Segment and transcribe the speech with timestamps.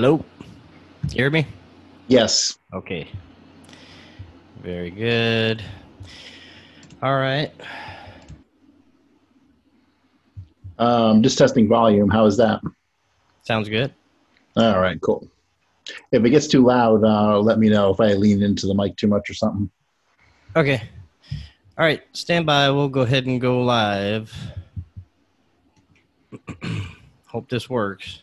[0.00, 0.24] Hello?
[1.08, 1.44] You hear me?
[2.06, 2.56] Yes.
[2.72, 3.08] Okay.
[4.62, 5.60] Very good.
[7.02, 7.50] All right.
[10.78, 12.08] Um, just testing volume.
[12.10, 12.60] How is that?
[13.42, 13.92] Sounds good.
[14.54, 15.26] All right, cool.
[16.12, 18.96] If it gets too loud, uh, let me know if I lean into the mic
[18.96, 19.68] too much or something.
[20.54, 20.80] Okay.
[21.76, 22.04] All right.
[22.12, 22.70] Stand by.
[22.70, 24.32] We'll go ahead and go live.
[27.26, 28.22] Hope this works.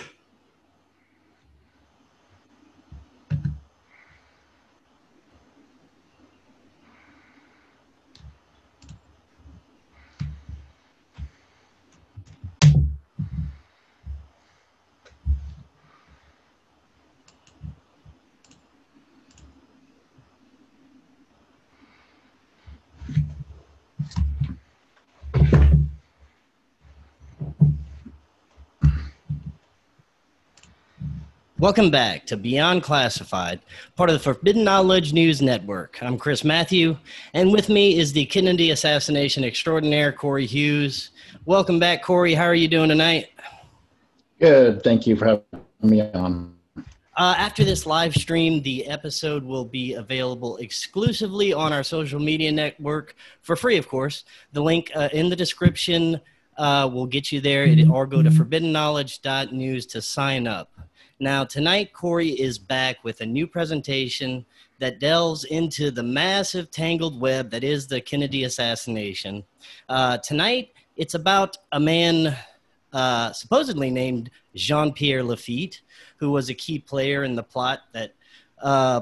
[31.61, 33.59] Welcome back to Beyond Classified,
[33.95, 36.01] part of the Forbidden Knowledge News Network.
[36.01, 36.97] I'm Chris Matthew,
[37.35, 41.11] and with me is the Kennedy assassination extraordinaire, Corey Hughes.
[41.45, 42.33] Welcome back, Corey.
[42.33, 43.27] How are you doing tonight?
[44.39, 44.81] Good.
[44.83, 45.43] Thank you for having
[45.83, 46.55] me on.
[47.15, 52.51] Uh, after this live stream, the episode will be available exclusively on our social media
[52.51, 54.23] network for free, of course.
[54.53, 56.21] The link uh, in the description
[56.57, 60.71] uh, will get you there, or go to forbiddenknowledge.news to sign up.
[61.21, 64.43] Now, tonight, Corey is back with a new presentation
[64.79, 69.43] that delves into the massive tangled web that is the Kennedy assassination.
[69.87, 72.35] Uh, tonight, it's about a man
[72.91, 75.81] uh, supposedly named Jean Pierre Lafitte,
[76.17, 78.15] who was a key player in the plot that
[78.59, 79.01] uh,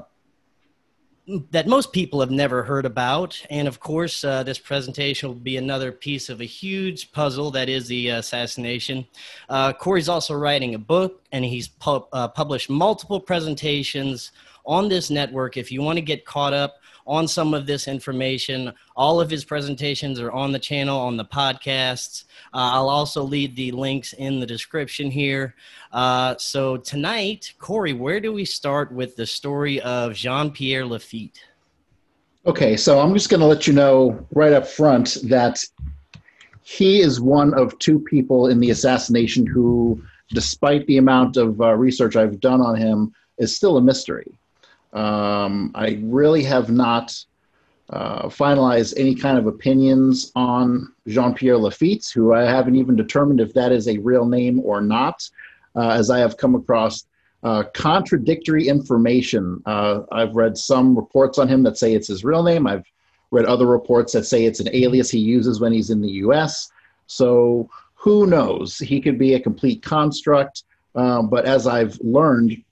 [1.51, 3.41] that most people have never heard about.
[3.49, 7.69] And of course, uh, this presentation will be another piece of a huge puzzle that
[7.69, 9.05] is the assassination.
[9.47, 14.31] Uh, Corey's also writing a book, and he's pu- uh, published multiple presentations
[14.65, 15.57] on this network.
[15.57, 16.75] If you want to get caught up
[17.09, 21.25] on some of this information, all of his presentations are on the channel, on the
[21.25, 22.25] podcasts.
[22.53, 25.55] Uh, I'll also leave the links in the description here.
[25.91, 31.43] Uh, so tonight, Corey, where do we start with the story of Jean Pierre Lafitte?
[32.45, 35.65] Okay, so I'm just going to let you know right up front that
[36.61, 39.99] he is one of two people in the assassination who,
[40.29, 44.39] despite the amount of uh, research I've done on him, is still a mystery.
[44.93, 47.13] Um, I really have not
[47.89, 53.41] uh, finalized any kind of opinions on Jean Pierre Lafitte, who I haven't even determined
[53.41, 55.27] if that is a real name or not,
[55.75, 57.05] uh, as I have come across
[57.43, 59.61] uh, contradictory information.
[59.65, 62.67] Uh, I've read some reports on him that say it's his real name.
[62.67, 62.85] I've
[63.31, 66.71] read other reports that say it's an alias he uses when he's in the US.
[67.07, 68.77] So who knows?
[68.77, 70.63] He could be a complete construct.
[70.95, 72.63] Um, but as I've learned,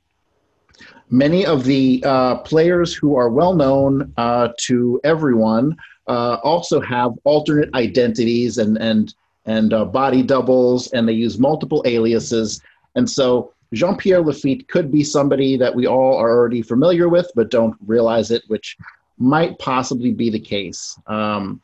[1.09, 5.75] many of the uh, players who are well known uh, to everyone
[6.07, 9.13] uh, also have alternate identities and and
[9.45, 12.61] and uh, body doubles, and they use multiple aliases.
[12.95, 17.31] And so Jean Pierre Lafitte could be somebody that we all are already familiar with,
[17.33, 18.75] but don't realize it, which
[19.17, 20.99] might possibly be the case.
[21.07, 21.61] Um,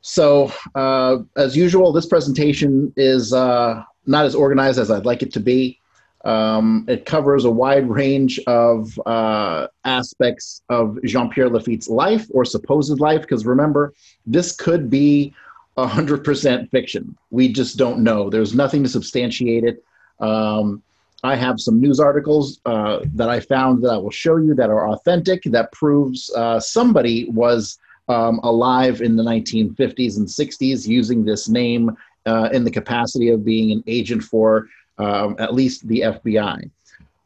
[0.00, 5.32] so, uh, as usual, this presentation is uh, not as organized as I'd like it
[5.32, 5.80] to be.
[6.26, 12.44] Um, it covers a wide range of uh, aspects of Jean Pierre Lafitte's life or
[12.44, 13.94] supposed life, because remember,
[14.26, 15.32] this could be
[15.78, 17.16] 100% fiction.
[17.30, 18.28] We just don't know.
[18.28, 19.84] There's nothing to substantiate it.
[20.18, 20.82] Um,
[21.22, 24.68] I have some news articles uh, that I found that I will show you that
[24.68, 31.24] are authentic, that proves uh, somebody was um, alive in the 1950s and 60s using
[31.24, 36.00] this name uh, in the capacity of being an agent for um, at least the
[36.00, 36.70] FBI.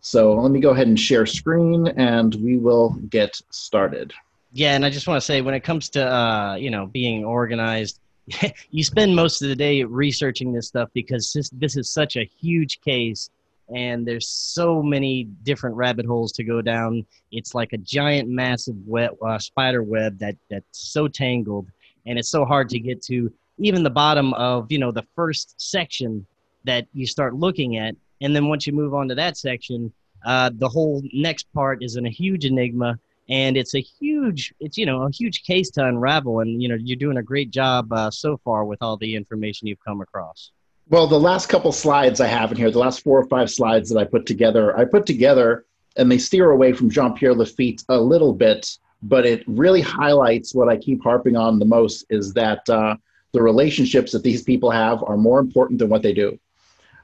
[0.00, 4.12] So let me go ahead and share screen and we will get started.
[4.52, 7.24] Yeah, and I just want to say when it comes to uh, you know being
[7.24, 8.00] organized,
[8.70, 12.24] you spend most of the day researching this stuff because this, this is such a
[12.24, 13.30] huge case
[13.74, 17.06] and there's so many different rabbit holes to go down.
[17.30, 21.68] It's like a giant, massive web, uh, spider web that that's so tangled,
[22.06, 25.54] and it's so hard to get to even the bottom of you know the first
[25.60, 26.26] section
[26.64, 29.92] that you start looking at, and then once you move on to that section,
[30.24, 32.98] uh, the whole next part is in a huge enigma,
[33.28, 36.76] and it's a huge, it's you know a huge case to unravel, and you know
[36.78, 40.52] you're doing a great job uh, so far with all the information you've come across.
[40.88, 43.88] Well, the last couple slides I have in here, the last four or five slides
[43.90, 45.64] that I put together, I put together
[45.96, 50.54] and they steer away from Jean Pierre Lafitte a little bit, but it really highlights
[50.54, 52.96] what I keep harping on the most is that uh,
[53.32, 56.38] the relationships that these people have are more important than what they do.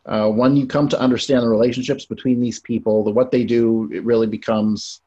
[0.06, 3.90] Uh, when you come to understand the relationships between these people, the what they do,
[3.92, 5.00] it really becomes,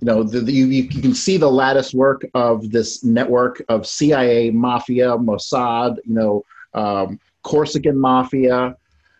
[0.00, 3.86] you know, the, the, you, you can see the lattice work of this network of
[3.86, 6.44] CIA, mafia, Mossad, you know,
[6.74, 8.76] um, Corsican mafia.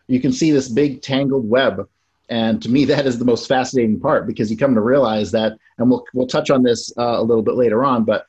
[0.08, 1.88] You can see this big tangled web.
[2.28, 5.52] And to me, that is the most fascinating part because you come to realize that,
[5.78, 8.26] and we'll, we'll touch on this uh, a little bit later on, but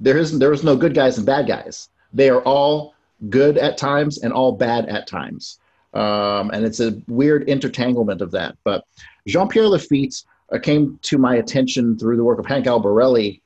[0.00, 1.90] there is, there is no good guys and bad guys.
[2.12, 2.94] They are all
[3.30, 5.60] good at times and all bad at times.
[5.94, 8.56] Um, and it's a weird intertanglement of that.
[8.64, 8.84] But
[9.26, 13.40] Jean Pierre Lafitte uh, came to my attention through the work of Hank Albarelli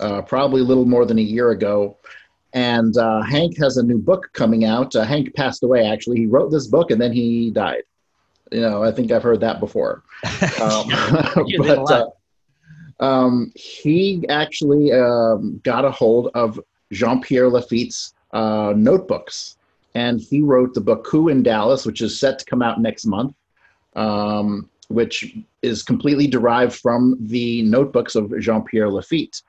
[0.00, 1.96] uh, probably a little more than a year ago.
[2.54, 4.94] And uh, Hank has a new book coming out.
[4.94, 6.18] Uh, Hank passed away, actually.
[6.18, 7.82] He wrote this book and then he died.
[8.50, 10.02] You know, I think I've heard that before.
[10.60, 10.88] Um,
[11.58, 12.06] but uh,
[13.00, 16.60] um, he actually um, got a hold of
[16.92, 19.56] Jean Pierre Lafitte's uh, notebooks.
[19.94, 23.04] And he wrote the book Coup in Dallas, which is set to come out next
[23.04, 23.34] month,
[23.94, 29.42] um, which is completely derived from the notebooks of Jean Pierre Lafitte.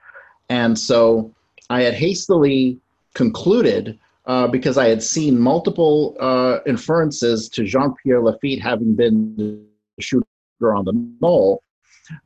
[0.50, 1.34] And so
[1.70, 2.80] I had hastily
[3.14, 9.36] concluded uh, because I had seen multiple uh, inferences to Jean Pierre Lafitte having been
[9.36, 9.60] the
[10.00, 10.26] shooter
[10.62, 11.62] on the knoll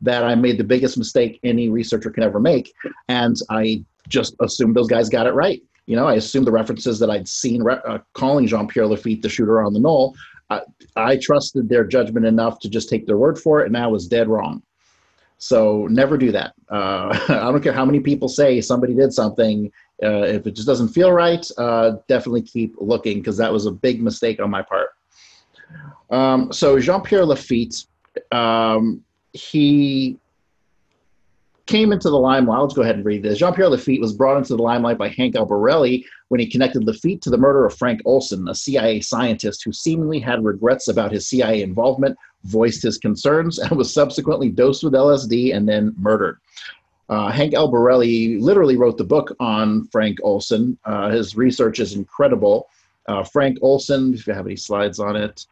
[0.01, 2.73] that I made the biggest mistake any researcher can ever make.
[3.07, 5.61] And I just assumed those guys got it right.
[5.87, 9.21] You know, I assumed the references that I'd seen re- uh, calling Jean Pierre Lafitte
[9.21, 10.15] the shooter on the knoll.
[10.49, 10.61] I,
[10.95, 14.07] I trusted their judgment enough to just take their word for it, and I was
[14.07, 14.61] dead wrong.
[15.37, 16.53] So never do that.
[16.69, 19.71] Uh, I don't care how many people say somebody did something.
[20.03, 23.71] Uh, if it just doesn't feel right, uh, definitely keep looking because that was a
[23.71, 24.89] big mistake on my part.
[26.09, 27.85] Um, so Jean Pierre Lafitte,
[28.31, 29.03] um,
[29.33, 30.17] he
[31.67, 32.61] came into the limelight.
[32.61, 33.37] Let's go ahead and read this.
[33.37, 37.21] Jean Pierre Lafitte was brought into the limelight by Hank Albarelli when he connected Lafitte
[37.21, 41.27] to the murder of Frank Olson, a CIA scientist who seemingly had regrets about his
[41.27, 46.39] CIA involvement, voiced his concerns, and was subsequently dosed with LSD and then murdered.
[47.09, 50.77] Uh, Hank Albarelli literally wrote the book on Frank Olson.
[50.85, 52.67] Uh, his research is incredible.
[53.07, 55.45] Uh, Frank Olson, if you have any slides on it,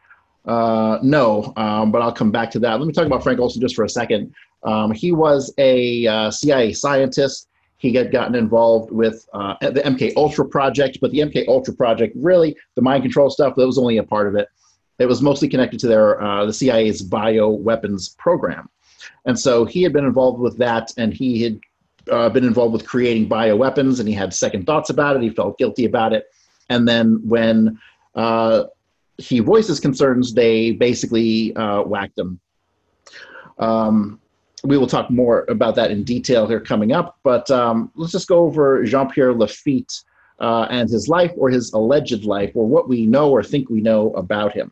[0.46, 2.78] uh, no, um, but I'll come back to that.
[2.80, 4.34] Let me talk about Frank Olson just for a second.
[4.66, 7.50] Um, he was a uh, CIA scientist.
[7.78, 12.16] He had gotten involved with uh, the MK Ultra project, but the MK Ultra project,
[12.20, 14.48] really, the mind control stuff, that was only a part of it.
[14.98, 18.70] It was mostly connected to their uh, the CIA's bio weapons program,
[19.26, 21.60] and so he had been involved with that, and he had
[22.10, 25.22] uh, been involved with creating bio weapons, and he had second thoughts about it.
[25.22, 26.26] He felt guilty about it,
[26.70, 27.78] and then when
[28.16, 28.64] uh,
[29.18, 32.40] he voices concerns, they basically uh, whacked him.
[33.60, 34.22] Um,
[34.66, 38.28] we will talk more about that in detail here coming up, but um, let's just
[38.28, 40.04] go over Jean Pierre Lafitte
[40.40, 43.82] uh, and his life or his alleged life or what we know or think we
[43.82, 44.72] know about him.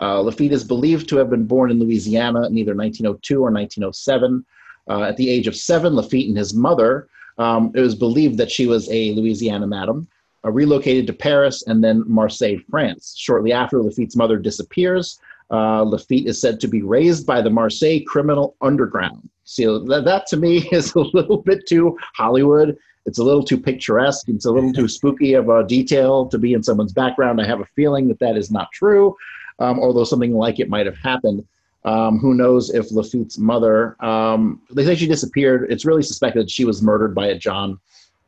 [0.00, 4.44] Uh, Lafitte is believed to have been born in Louisiana in either 1902 or 1907.
[4.88, 7.08] Uh, at the age of seven, Lafitte and his mother,
[7.38, 10.08] um, it was believed that she was a Louisiana madam,
[10.44, 13.14] uh, relocated to Paris and then Marseille, France.
[13.16, 15.20] Shortly after, Lafitte's mother disappears.
[15.50, 19.28] Uh, Lafitte is said to be raised by the Marseille criminal underground.
[19.50, 22.78] So that, that to me is a little bit too Hollywood.
[23.06, 24.28] It's a little too picturesque.
[24.28, 27.40] It's a little too spooky of a detail to be in someone's background.
[27.40, 29.16] I have a feeling that that is not true,
[29.58, 31.44] um, although something like it might have happened.
[31.84, 35.72] Um, who knows if Lafitte's mother, um, they say she disappeared.
[35.72, 37.80] It's really suspected she was murdered by a John.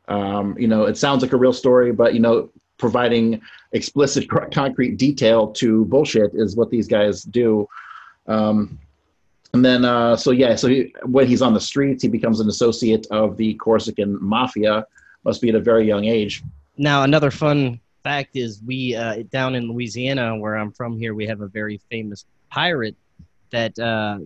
[0.07, 4.97] Um, you know, it sounds like a real story, but you know, providing explicit, concrete
[4.97, 7.67] detail to bullshit is what these guys do.
[9.53, 12.49] And then, uh, so yeah, so he, when he's on the streets, he becomes an
[12.49, 14.85] associate of the Corsican mafia.
[15.25, 16.43] Must be at a very young age.
[16.77, 21.27] Now, another fun fact is we uh, down in Louisiana, where I'm from here, we
[21.27, 22.95] have a very famous pirate
[23.51, 24.19] that uh,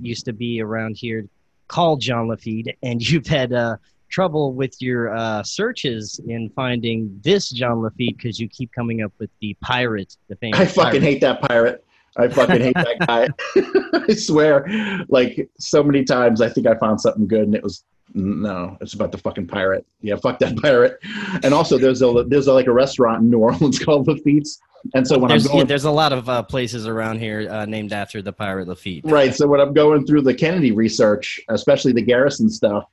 [0.00, 1.26] used to be around here
[1.68, 3.76] called John Lafitte, and you've had uh,
[4.08, 9.12] trouble with your uh, searches in finding this John Lafitte because you keep coming up
[9.18, 10.60] with the pirate, the famous.
[10.60, 11.02] I fucking pirate.
[11.02, 11.84] hate that pirate.
[12.16, 13.28] I fucking hate that guy.
[14.08, 14.66] I swear,
[15.08, 18.92] like so many times, I think I found something good, and it was no, it's
[18.92, 19.86] about the fucking pirate.
[20.02, 20.98] Yeah, fuck that pirate.
[21.42, 24.60] And also, there's a there's a, like a restaurant in New Orleans called Lafitte's,
[24.94, 27.48] and so when there's, I'm going, yeah, there's a lot of uh, places around here
[27.50, 29.04] uh, named after the pirate Lafitte.
[29.04, 29.34] Right.
[29.34, 32.84] So when I'm going through the Kennedy research, especially the Garrison stuff,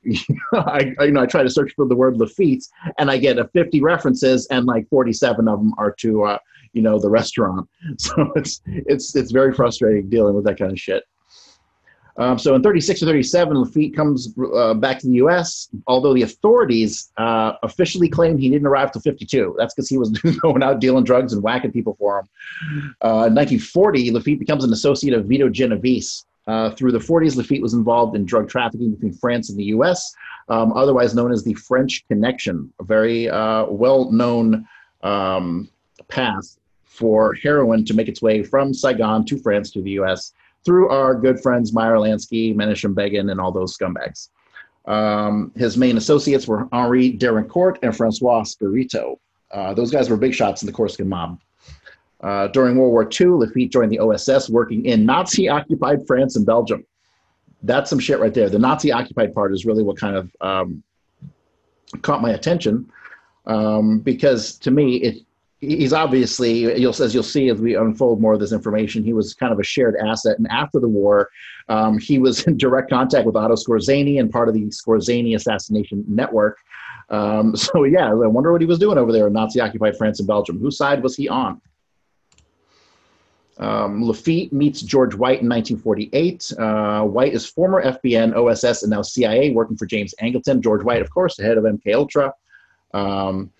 [0.52, 2.64] I, you know I try to search for the word Lafitte,
[2.98, 6.38] and I get a 50 references, and like 47 of them are to uh,
[6.72, 7.68] you know the restaurant.
[7.98, 11.04] So it's it's it's very frustrating dealing with that kind of shit.
[12.16, 16.22] Um, so in 36 or 37, Lafitte comes uh, back to the U.S., although the
[16.22, 19.54] authorities uh, officially claim he didn't arrive till 52.
[19.56, 20.10] That's because he was
[20.42, 22.28] going out dealing drugs and whacking people for him.
[23.02, 26.26] Uh, in 1940, Lafitte becomes an associate of Vito Genovese.
[26.46, 30.14] Uh, through the 40s, Lafitte was involved in drug trafficking between France and the U.S.,
[30.48, 34.66] um, otherwise known as the French Connection, a very uh, well-known
[35.02, 35.70] um,
[36.08, 36.58] path
[37.00, 40.32] for heroin to make its way from Saigon to France to the U.S
[40.64, 44.28] through our good friends Meyer Lansky, Menachem Begin, and all those scumbags.
[44.86, 49.20] Um, his main associates were Henri Déricourt and Francois Spirito.
[49.50, 51.40] Uh, those guys were big shots in the Corsican mob.
[52.20, 56.44] Uh, during World War II, Lafitte joined the OSS working in Nazi occupied France and
[56.44, 56.84] Belgium.
[57.62, 58.48] That's some shit right there.
[58.48, 60.82] The Nazi occupied part is really what kind of um,
[62.02, 62.90] caught my attention
[63.46, 65.24] um, because to me, it,
[65.60, 69.34] he's obviously you'll as you'll see as we unfold more of this information he was
[69.34, 71.28] kind of a shared asset and after the war
[71.68, 76.04] um, he was in direct contact with otto skorzeny and part of the skorzeny assassination
[76.08, 76.58] network
[77.10, 80.18] um, so yeah i wonder what he was doing over there in nazi occupied france
[80.18, 81.60] and belgium whose side was he on
[83.58, 86.50] um, Lafitte meets George White in 1948.
[86.58, 90.62] Uh, White is former FBN, OSS, and now CIA, working for James Angleton.
[90.62, 92.32] George White, of course, the head of MK Ultra.
[92.94, 93.50] Um,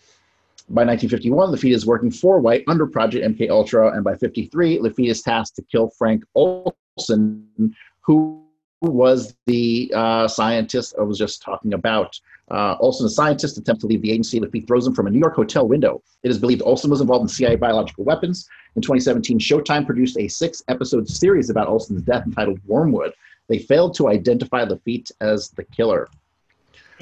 [0.70, 5.10] by 1951, Lafitte is working for White under Project MK Ultra, and by 53, Lafitte
[5.10, 8.44] is tasked to kill Frank Olson, who
[8.80, 12.18] was the uh, scientist I was just talking about.
[12.52, 14.38] Uh, Olson, a scientist, attempts to leave the agency.
[14.38, 16.02] Lafitte throws him from a New York hotel window.
[16.22, 18.48] It is believed Olson was involved in CIA biological weapons.
[18.76, 23.12] In 2017, Showtime produced a six-episode series about Olson's death entitled Wormwood.
[23.48, 26.08] They failed to identify Lafitte as the killer.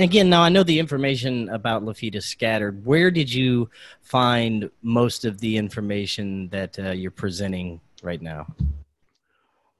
[0.01, 2.87] Again, now I know the information about Lafitte is scattered.
[2.87, 3.69] Where did you
[4.01, 8.47] find most of the information that uh, you're presenting right now?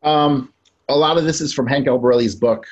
[0.03, 0.53] Um,
[0.89, 2.67] a lot of this is from Hank Albarelli's book,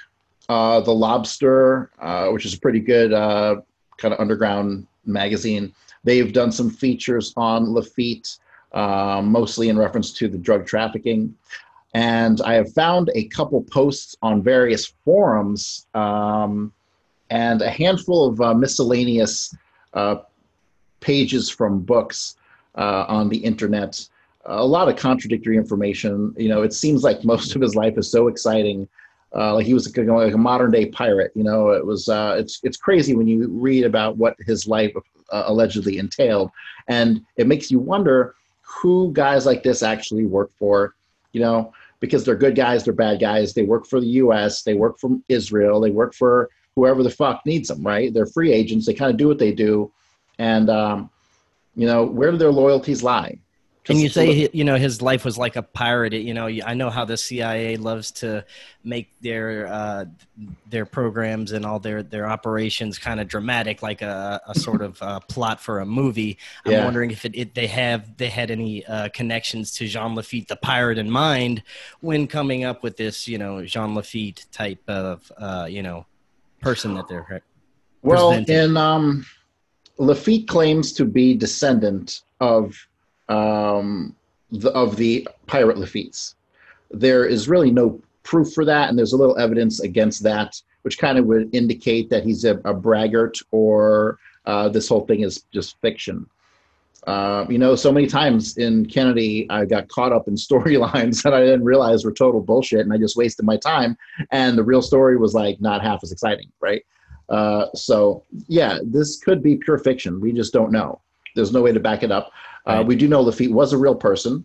[0.49, 3.57] uh, The Lobster, uh, which is a pretty good uh,
[3.97, 5.73] kind of underground magazine.
[6.03, 8.39] They've done some features on Lafitte,
[8.73, 11.33] uh, mostly in reference to the drug trafficking.
[11.95, 15.87] And I have found a couple posts on various forums.
[15.95, 16.73] Um,
[17.31, 19.55] and a handful of uh, miscellaneous
[19.95, 20.17] uh,
[21.01, 22.37] pages from books
[22.77, 24.07] uh, on the internet.
[24.45, 26.35] A lot of contradictory information.
[26.37, 28.89] You know, it seems like most of his life is so exciting.
[29.35, 31.33] Uh, like he was like a modern day pirate.
[31.35, 34.93] You know, it was uh, it's it's crazy when you read about what his life
[35.31, 36.51] allegedly entailed,
[36.87, 40.95] and it makes you wonder who guys like this actually work for.
[41.33, 43.53] You know, because they're good guys, they're bad guys.
[43.53, 47.45] They work for the U.S., they work for Israel, they work for whoever the fuck
[47.45, 48.13] needs them, right?
[48.13, 48.87] They're free agents.
[48.87, 49.91] They kind of do what they do.
[50.39, 51.11] And, um,
[51.75, 53.39] you know, where do their loyalties lie?
[53.87, 56.13] Can you say you know his life was like a pirate?
[56.13, 58.45] You know, I know how the CIA loves to
[58.83, 60.07] make their uh,
[60.69, 65.01] their programs and all their their operations kind of dramatic, like a, a sort of
[65.01, 66.37] uh, plot for a movie.
[66.65, 66.85] I'm yeah.
[66.85, 70.57] wondering if it, it, they have they had any uh, connections to Jean Lafitte, the
[70.57, 71.63] pirate, in mind
[72.01, 76.07] when coming up with this, you know, Jean Lafitte type of uh, you know
[76.61, 77.43] person that they're right.
[78.03, 79.25] well in um,
[79.99, 82.77] Lafitte claims to be descendant of
[83.29, 84.15] um,
[84.51, 86.35] the, of the pirate Lafittes.
[86.91, 90.99] There is really no proof for that, and there's a little evidence against that, which
[90.99, 95.45] kind of would indicate that he's a, a braggart or uh, this whole thing is
[95.53, 96.27] just fiction.
[97.07, 101.35] Uh, you know, so many times in Kennedy, I got caught up in storylines that
[101.35, 103.97] I didn't realize were total bullshit, and I just wasted my time.
[104.31, 106.85] And the real story was like not half as exciting, right?
[107.29, 110.21] Uh, so yeah, this could be pure fiction.
[110.21, 111.01] We just don't know.
[111.35, 112.31] There's no way to back it up.
[112.67, 112.87] Uh, right.
[112.87, 114.45] We do know Lafitte was a real person.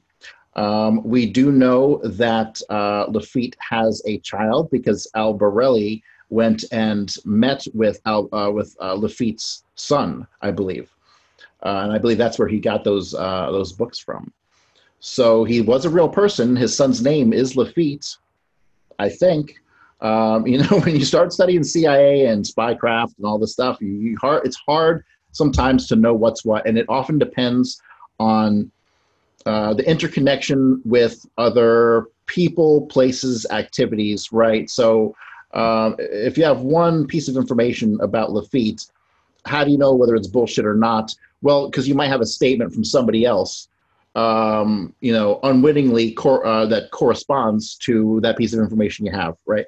[0.56, 7.14] Um, we do know that uh, Lafitte has a child because Al Albarelli went and
[7.24, 10.92] met with Al, uh, with uh, Lafitte's son, I believe
[11.64, 14.32] uh, and I believe that's where he got those uh, those books from.
[15.00, 16.56] So he was a real person.
[16.56, 18.18] His son's name is Lafitte,
[19.00, 19.56] I think.
[20.00, 23.94] Um, you know, when you start studying CIA and spycraft and all this stuff, you,
[23.94, 27.82] you hard, it's hard sometimes to know what's what, and it often depends
[28.20, 28.72] on
[29.46, 34.70] uh, the interconnection with other people, places, activities, right?
[34.70, 35.16] So
[35.54, 38.86] um, if you have one piece of information about Lafitte,
[39.46, 41.14] how do you know whether it's bullshit or not?
[41.42, 43.68] Well, because you might have a statement from somebody else,
[44.16, 49.36] um, you know, unwittingly cor- uh, that corresponds to that piece of information you have,
[49.46, 49.66] right?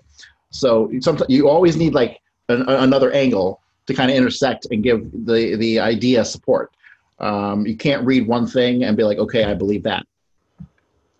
[0.50, 5.10] So sometimes you always need like an, another angle to kind of intersect and give
[5.26, 6.72] the the idea support.
[7.20, 10.06] Um, you can't read one thing and be like, okay, I believe that.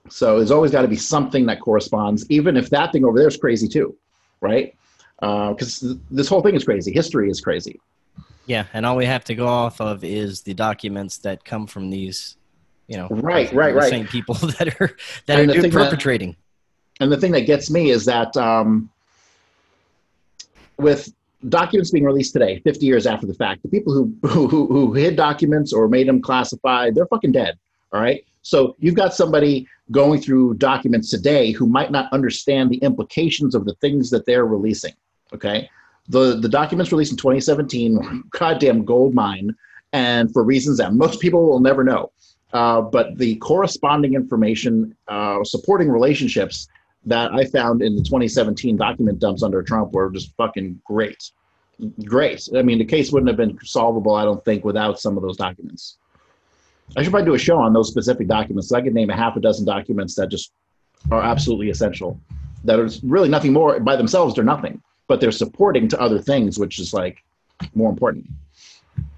[0.10, 3.28] So there's always got to be something that corresponds, even if that thing over there
[3.28, 3.96] is crazy too,
[4.42, 4.76] right?
[5.20, 6.92] Because uh, this whole thing is crazy.
[6.92, 7.80] History is crazy.
[8.46, 11.90] Yeah, and all we have to go off of is the documents that come from
[11.90, 12.38] these,
[12.88, 14.96] you know, right, right, right, same people that are
[15.28, 16.32] that and are perpetrating.
[16.32, 18.90] That, and the thing that gets me is that um,
[20.78, 21.14] with
[21.50, 25.16] documents being released today, 50 years after the fact, the people who, who, who hid
[25.16, 27.58] documents or made them classified, they're fucking dead.
[27.92, 28.26] All right.
[28.42, 33.66] So you've got somebody going through documents today who might not understand the implications of
[33.66, 34.94] the things that they're releasing.
[35.34, 35.70] Okay.
[36.10, 39.56] The, the documents released in 2017, goddamn gold mine,
[39.94, 42.12] and for reasons that most people will never know.
[42.52, 46.68] Uh, but the corresponding information uh, supporting relationships
[47.06, 51.32] that I found in the 2017 document dumps under Trump were just fucking great.
[52.06, 52.48] Great.
[52.56, 55.38] I mean, the case wouldn't have been solvable, I don't think, without some of those
[55.38, 55.98] documents.
[56.96, 58.72] I should probably do a show on those specific documents.
[58.72, 60.52] I could name a half a dozen documents that just
[61.12, 62.20] are absolutely essential.
[62.64, 64.36] That are really nothing more by themselves.
[64.36, 67.24] They're nothing, but they're supporting to other things, which is like
[67.74, 68.28] more important.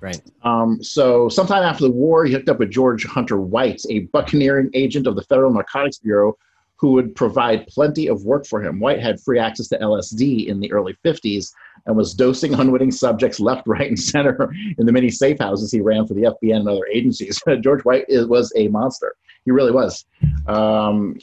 [0.01, 0.21] Right.
[0.43, 4.69] Um, so, sometime after the war, he hooked up with George Hunter White, a buccaneering
[4.73, 6.37] agent of the Federal Narcotics Bureau,
[6.77, 8.79] who would provide plenty of work for him.
[8.79, 11.51] White had free access to LSD in the early 50s
[11.85, 15.81] and was dosing unwitting subjects left, right, and center in the many safe houses he
[15.81, 17.41] ran for the FBI and other agencies.
[17.61, 19.15] George White was a monster.
[19.45, 20.05] He really was.
[20.47, 21.17] Um,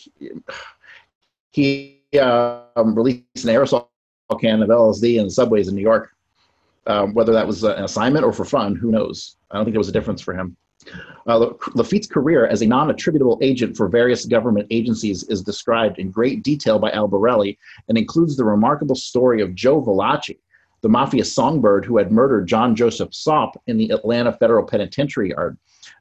[1.50, 3.88] he um, released an aerosol
[4.40, 6.10] can of LSD in the subways in New York.
[6.86, 9.36] Um, whether that was an assignment or for fun, who knows?
[9.50, 10.56] I don't think there was a difference for him.
[11.28, 16.42] Uh, Lafitte's career as a non-attributable agent for various government agencies is described in great
[16.42, 17.56] detail by Albarelli
[17.88, 20.38] and includes the remarkable story of Joe Valachi,
[20.80, 25.32] the mafia songbird who had murdered John Joseph Saupp in the Atlanta Federal Penitentiary.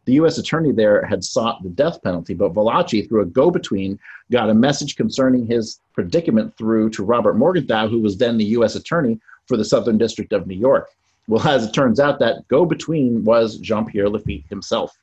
[0.06, 0.38] The U.S.
[0.38, 4.00] attorney there had sought the death penalty, but Valachi, through a go-between,
[4.32, 8.76] got a message concerning his predicament through to Robert Morgenthau, who was then the U.S.
[8.76, 10.90] attorney for the Southern District of New York.
[11.28, 14.98] Well, as it turns out, that go between was Jean Pierre Lafitte himself.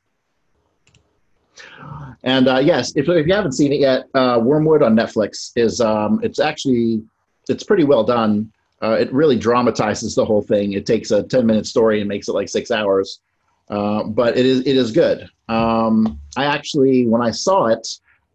[2.22, 5.80] And uh, yes, if, if you haven't seen it yet, uh, Wormwood on Netflix is
[5.80, 7.02] um, it's actually
[7.48, 8.52] it's pretty well done.
[8.82, 10.72] Uh, it really dramatizes the whole thing.
[10.72, 13.20] It takes a ten minute story and makes it like six hours,
[13.70, 15.28] uh, but it is it is good.
[15.48, 17.86] Um, I actually, when I saw it,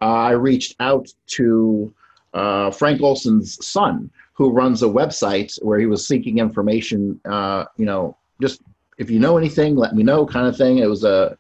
[0.02, 1.94] uh, I reached out to
[2.34, 7.20] uh, Frank Olson's son, who runs a website where he was seeking information.
[7.26, 8.62] Uh, you know, just
[8.98, 10.80] if you know anything, let me know, kind of thing.
[10.80, 11.38] It was a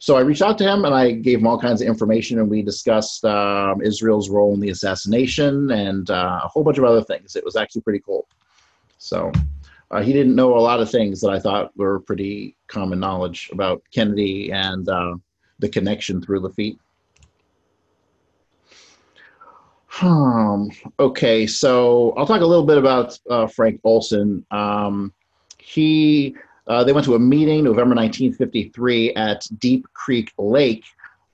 [0.00, 2.48] so I reached out to him and I gave him all kinds of information, and
[2.48, 7.02] we discussed um, Israel's role in the assassination and uh, a whole bunch of other
[7.02, 7.36] things.
[7.36, 8.26] It was actually pretty cool.
[8.96, 9.30] So
[9.90, 13.50] uh, he didn't know a lot of things that I thought were pretty common knowledge
[13.52, 15.16] about Kennedy and uh,
[15.58, 16.78] the connection through Lafitte.
[20.00, 24.46] Um, okay, so I'll talk a little bit about uh, Frank Olson.
[24.52, 25.12] Um,
[25.58, 26.36] he
[26.68, 30.84] uh, they went to a meeting November 1953 at Deep Creek Lake,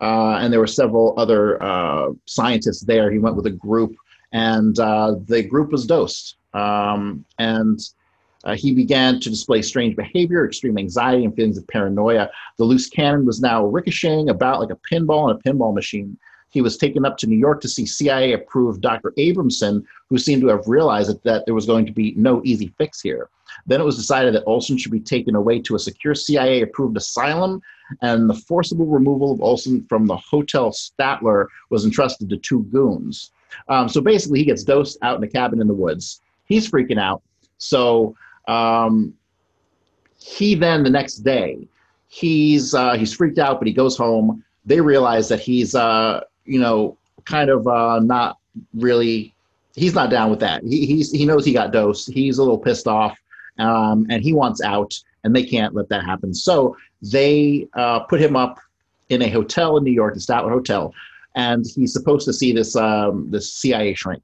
[0.00, 3.10] uh, and there were several other uh, scientists there.
[3.12, 3.94] He went with a group,
[4.32, 6.36] and the group was dosed.
[6.54, 7.78] Um, and
[8.46, 12.30] uh, he began to display strange behavior, extreme anxiety, and feelings of paranoia.
[12.58, 16.16] The loose cannon was now ricocheting about like a pinball in a pinball machine.
[16.50, 19.12] He was taken up to New York to see CIA approved Dr.
[19.18, 22.72] Abramson, who seemed to have realized that, that there was going to be no easy
[22.78, 23.28] fix here.
[23.66, 26.96] Then it was decided that Olson should be taken away to a secure CIA approved
[26.96, 27.60] asylum,
[28.00, 33.32] and the forcible removal of Olson from the Hotel Statler was entrusted to two goons.
[33.68, 36.20] Um, so basically, he gets dosed out in a cabin in the woods.
[36.44, 37.22] He's freaking out.
[37.58, 38.14] So
[38.46, 39.14] um,
[40.18, 41.66] he then, the next day,
[42.08, 44.44] he's uh, he's freaked out, but he goes home.
[44.64, 48.38] They realize that he's uh, you know kind of uh, not
[48.74, 49.32] really.
[49.74, 50.62] He's not down with that.
[50.64, 52.10] He, he's he knows he got dosed.
[52.10, 53.18] He's a little pissed off
[53.58, 56.34] um, and he wants out, and they can't let that happen.
[56.34, 58.58] So they uh, put him up
[59.08, 60.92] in a hotel in New York, the Statler Hotel,
[61.34, 64.22] and he's supposed to see this um, this CIA shrink.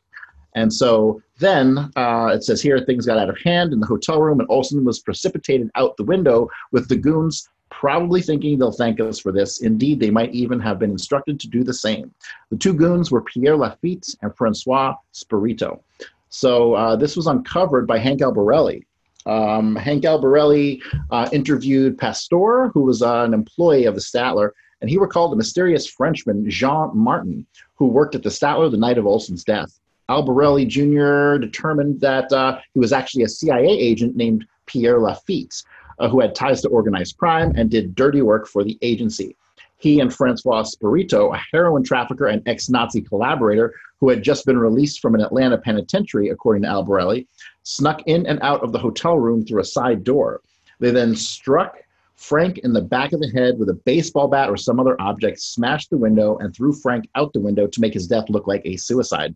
[0.54, 4.20] And so then uh, it says here things got out of hand in the hotel
[4.20, 9.00] room, and Olson was precipitated out the window with the goons probably thinking they'll thank
[9.00, 9.62] us for this.
[9.62, 12.14] Indeed, they might even have been instructed to do the same.
[12.50, 15.82] The two goons were Pierre Lafitte and Francois Spirito.
[16.28, 18.84] So uh, this was uncovered by Hank Albarelli,
[19.26, 24.90] um, Hank Albarelli uh, interviewed Pastore, who was uh, an employee of the Statler, and
[24.90, 29.06] he recalled the mysterious Frenchman, Jean Martin, who worked at the Statler the night of
[29.06, 29.78] Olson's death.
[30.08, 31.38] Albarelli Jr.
[31.40, 35.62] determined that uh, he was actually a CIA agent named Pierre Lafitte,
[35.98, 39.36] uh, who had ties to organized crime and did dirty work for the agency.
[39.78, 44.58] he and Francois Spirito, a heroin trafficker and ex Nazi collaborator who had just been
[44.58, 47.26] released from an Atlanta penitentiary, according to Albarelli,
[47.62, 50.40] snuck in and out of the hotel room through a side door.
[50.80, 51.76] They then struck
[52.16, 55.40] Frank in the back of the head with a baseball bat or some other object,
[55.40, 58.62] smashed the window, and threw Frank out the window to make his death look like
[58.64, 59.34] a suicide.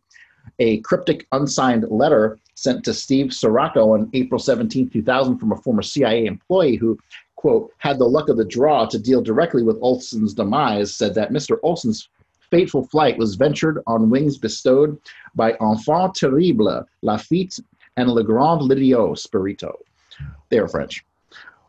[0.59, 5.83] A cryptic unsigned letter sent to Steve Saracco on April 17, 2000, from a former
[5.83, 6.99] CIA employee who,
[7.37, 11.33] quote, had the luck of the draw to deal directly with Olson's demise, said that
[11.33, 11.59] Mr.
[11.62, 12.09] Olson's
[12.51, 14.99] fateful flight was ventured on wings bestowed
[15.35, 17.61] by Enfant Terrible, Lafitte,
[17.97, 19.79] and Le Grand Lydiot Spirito.
[20.49, 21.05] They are French.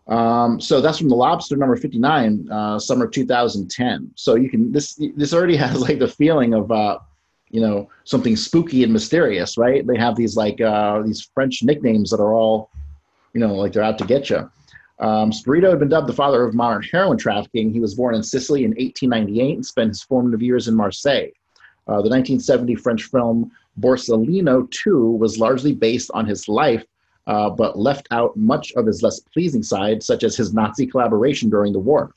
[0.07, 4.11] Um, so that's from the Lobster number 59, uh, summer 2010.
[4.15, 6.99] So you can this this already has like the feeling of uh,
[7.49, 9.85] you know something spooky and mysterious, right?
[9.85, 12.69] They have these like uh, these French nicknames that are all
[13.33, 14.49] you know like they're out to get you.
[14.99, 17.71] Um, Spirito had been dubbed the father of modern heroin trafficking.
[17.71, 21.29] He was born in Sicily in 1898 and spent his formative years in Marseille.
[21.87, 26.83] Uh, the 1970 French film Borsalino 2 was largely based on his life
[27.27, 31.49] uh, but left out much of his less pleasing side, such as his Nazi collaboration
[31.49, 32.13] during the war.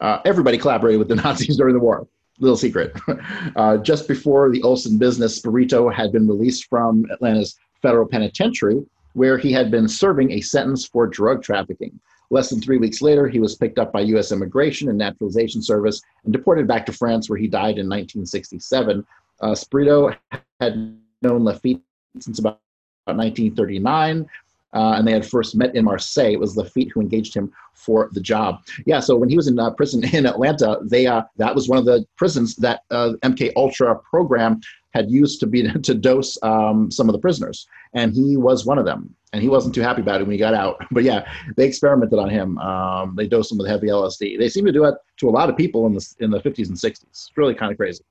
[0.00, 2.06] Uh, everybody collaborated with the Nazis during the war.
[2.40, 2.92] Little secret.
[3.56, 9.38] uh, just before the Olson business, Spirito had been released from Atlanta's federal penitentiary, where
[9.38, 11.98] he had been serving a sentence for drug trafficking.
[12.30, 14.32] Less than three weeks later, he was picked up by U.S.
[14.32, 19.04] Immigration and Naturalization Service and deported back to France, where he died in 1967.
[19.40, 20.14] Uh, Spirito
[20.60, 21.82] had known Lafitte
[22.20, 22.60] since about
[23.06, 24.28] 1939.
[24.74, 26.32] Uh, and they had first met in Marseille.
[26.32, 28.60] It was Lafitte who engaged him for the job.
[28.84, 31.78] Yeah, so when he was in uh, prison in Atlanta, they uh, that was one
[31.78, 34.60] of the prisons that uh, MK Ultra program
[34.92, 38.78] had used to be to dose um, some of the prisoners, and he was one
[38.78, 39.14] of them.
[39.34, 40.82] And he wasn't too happy about it when he got out.
[40.90, 42.56] But yeah, they experimented on him.
[42.58, 44.38] Um, they dosed him with heavy LSD.
[44.38, 46.68] They seem to do it to a lot of people in the in the 50s
[46.68, 47.04] and 60s.
[47.04, 48.04] It's really kind of crazy.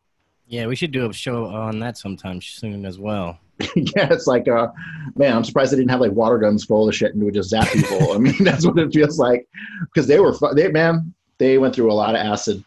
[0.47, 3.39] Yeah, we should do a show on that sometime soon as well.
[3.75, 4.67] yeah, it's like, uh,
[5.15, 7.49] man, I'm surprised they didn't have like water guns full of shit and would just
[7.49, 8.13] zap people.
[8.13, 9.47] I mean, that's what it feels like
[9.81, 12.63] because they were, they man, they went through a lot of acid.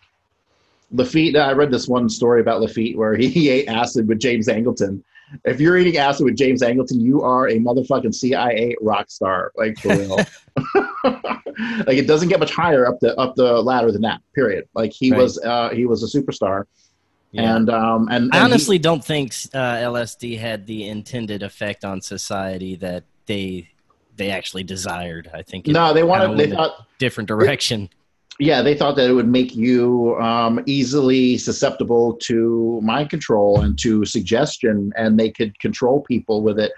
[0.93, 4.49] Lafitte, I read this one story about Lafitte where he, he ate acid with James
[4.49, 5.03] Angleton.
[5.45, 9.79] If you're eating acid with James Angleton, you are a motherfucking CIA rock star, like
[9.79, 10.17] for real.
[10.17, 14.23] like it doesn't get much higher up the up the ladder than that.
[14.35, 14.69] Period.
[14.75, 15.21] Like he right.
[15.21, 16.65] was uh, he was a superstar.
[17.33, 17.57] Yeah.
[17.57, 21.85] And um, and, and I honestly he, don't think uh, LSD had the intended effect
[21.85, 23.69] on society that they
[24.17, 25.31] they actually desired.
[25.33, 27.83] I think no, they wanted they thought different direction.
[27.83, 27.91] It,
[28.41, 33.79] yeah, they thought that it would make you um, easily susceptible to mind control and
[33.81, 36.73] to suggestion, and they could control people with it.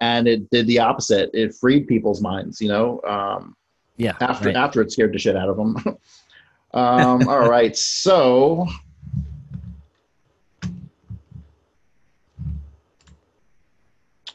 [0.00, 1.30] And it did the opposite.
[1.34, 2.60] It freed people's minds.
[2.60, 3.00] You know.
[3.06, 3.56] Um,
[4.00, 4.16] yeah.
[4.20, 4.56] After right.
[4.56, 5.76] after it scared the shit out of them.
[6.72, 8.66] um, all right, so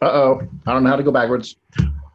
[0.02, 1.56] Uh oh, I don't know how to go backwards.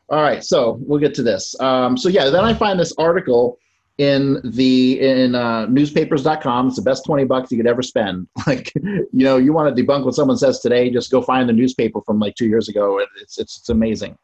[0.09, 1.59] All right, so we'll get to this.
[1.61, 3.59] Um, so yeah, then I find this article
[3.99, 6.69] in the in uh, newspapers.com.
[6.69, 8.27] It's the best twenty bucks you could ever spend.
[8.47, 11.53] Like, you know, you want to debunk what someone says today, just go find the
[11.53, 12.99] newspaper from like two years ago.
[13.21, 14.19] It's it's, it's amazing.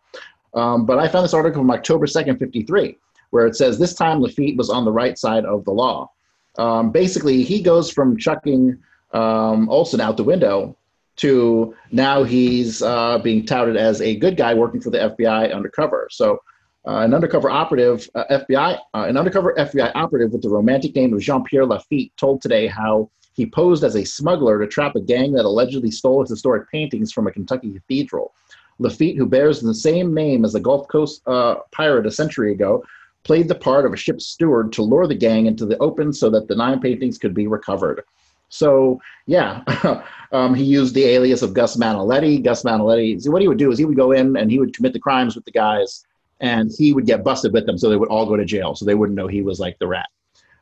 [0.55, 2.99] Um, but I found this article from October second, fifty three,
[3.31, 6.11] where it says this time Lafitte was on the right side of the law.
[6.59, 8.79] Um, basically, he goes from chucking
[9.13, 10.77] um, Olson out the window
[11.17, 16.09] to now he's uh, being touted as a good guy working for the FBI undercover.
[16.11, 16.41] So,
[16.87, 21.13] uh, an undercover operative, uh, FBI, uh, an undercover FBI operative with the romantic name
[21.13, 25.33] of Jean-Pierre Lafitte told today how he posed as a smuggler to trap a gang
[25.33, 28.33] that allegedly stole his historic paintings from a Kentucky cathedral.
[28.79, 32.85] Lafitte, who bears the same name as the Gulf Coast uh, pirate a century ago,
[33.25, 36.31] played the part of a ship's steward to lure the gang into the open so
[36.31, 38.05] that the nine paintings could be recovered.
[38.49, 39.63] So yeah,
[40.33, 42.43] um, he used the alias of Gus Manaletti.
[42.43, 43.21] Gus Manaletti.
[43.21, 45.01] So what he would do is he would go in and he would commit the
[45.01, 46.07] crimes with the guys,
[46.41, 48.85] and he would get busted with them, so they would all go to jail, so
[48.85, 50.09] they wouldn't know he was like the rat.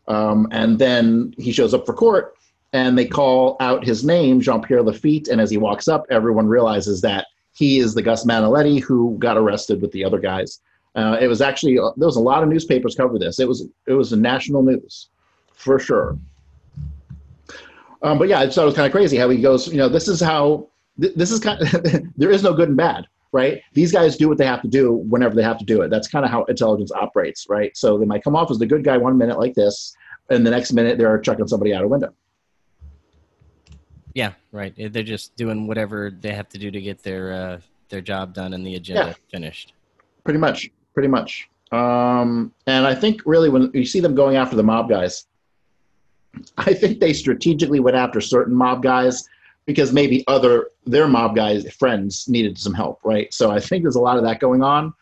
[0.07, 2.35] Um, and then he shows up for court,
[2.73, 5.29] and they call out his name, Jean Pierre Lafitte.
[5.29, 9.37] And as he walks up, everyone realizes that he is the Gus Manaletti who got
[9.37, 10.61] arrested with the other guys.
[10.95, 13.41] Uh, it was actually uh, there was a lot of newspapers cover this.
[13.41, 15.09] It was it was national news,
[15.53, 16.19] for sure.
[18.05, 19.89] Um, but yeah, I thought it was kind of crazy how he goes, you know,
[19.89, 20.69] this is how,
[21.01, 23.63] th- this is kind of, there is no good and bad, right?
[23.73, 25.89] These guys do what they have to do whenever they have to do it.
[25.89, 27.75] That's kind of how intelligence operates, right?
[27.75, 29.97] So they might come off as the good guy one minute like this,
[30.29, 32.15] and the next minute they're chucking somebody out a window.
[34.15, 34.75] Yeah, right.
[34.77, 38.53] They're just doing whatever they have to do to get their uh, their job done
[38.53, 39.15] and the agenda yeah.
[39.31, 39.73] finished.
[40.25, 41.49] Pretty much, pretty much.
[41.73, 45.27] Um, and I think really when you see them going after the mob guys,
[46.57, 49.29] I think they strategically went after certain mob guys
[49.67, 53.33] because maybe other their mob guys friends needed some help, right?
[53.33, 54.93] So I think there's a lot of that going on.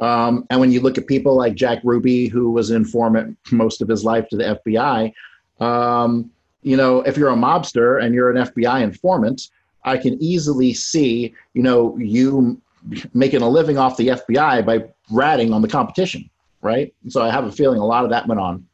[0.00, 3.80] Um, and when you look at people like Jack Ruby, who was an informant most
[3.80, 5.12] of his life to the FBI,
[5.60, 6.30] um,
[6.62, 9.50] you know, if you're a mobster and you're an FBI informant,
[9.84, 12.60] I can easily see, you know, you
[13.12, 16.28] making a living off the FBI by ratting on the competition,
[16.62, 16.92] right?
[17.08, 18.66] So I have a feeling a lot of that went on.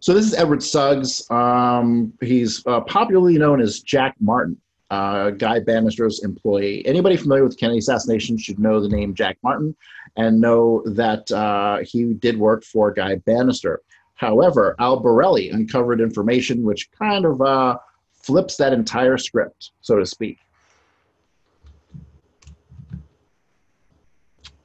[0.00, 1.28] So this is Edward Suggs.
[1.30, 6.86] Um, he's uh, popularly known as Jack Martin, uh, Guy Banister's employee.
[6.86, 9.74] Anybody familiar with Kennedy assassination should know the name Jack Martin
[10.16, 13.80] and know that uh, he did work for Guy Banister.
[14.14, 17.78] However, Albarelli uncovered information which kind of uh,
[18.12, 20.38] flips that entire script, so to speak.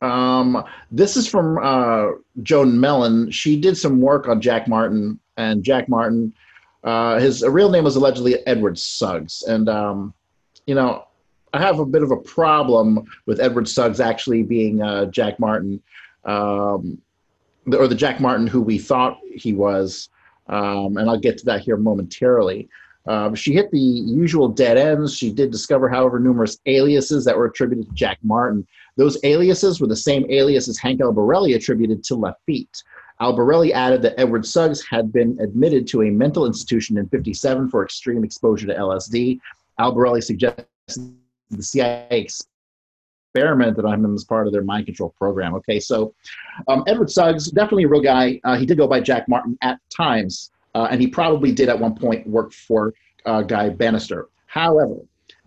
[0.01, 3.29] Um, this is from uh, Joan Mellen.
[3.31, 6.33] She did some work on Jack Martin, and Jack Martin,
[6.83, 9.43] uh, his real name was allegedly Edward Suggs.
[9.43, 10.13] And, um,
[10.65, 11.05] you know,
[11.53, 15.81] I have a bit of a problem with Edward Suggs actually being uh, Jack Martin,
[16.25, 16.99] um,
[17.71, 20.09] or the Jack Martin who we thought he was.
[20.47, 22.67] Um, and I'll get to that here momentarily.
[23.07, 25.15] Um, she hit the usual dead ends.
[25.15, 28.67] She did discover, however, numerous aliases that were attributed to Jack Martin.
[28.95, 32.83] Those aliases were the same aliases Hank Albarelli attributed to Lafitte.
[33.19, 37.83] Albarelli added that Edward Suggs had been admitted to a mental institution in 57 for
[37.83, 39.39] extreme exposure to LSD.
[39.79, 40.65] Albarelli suggested
[41.49, 42.27] the CIA
[43.33, 45.53] experimented on him as part of their mind control program.
[45.55, 46.13] Okay, so
[46.67, 48.39] um, Edward Suggs, definitely a real guy.
[48.43, 51.79] Uh, he did go by Jack Martin at times, uh, and he probably did at
[51.79, 52.93] one point work for
[53.25, 54.29] uh, Guy Banister.
[54.47, 54.95] However,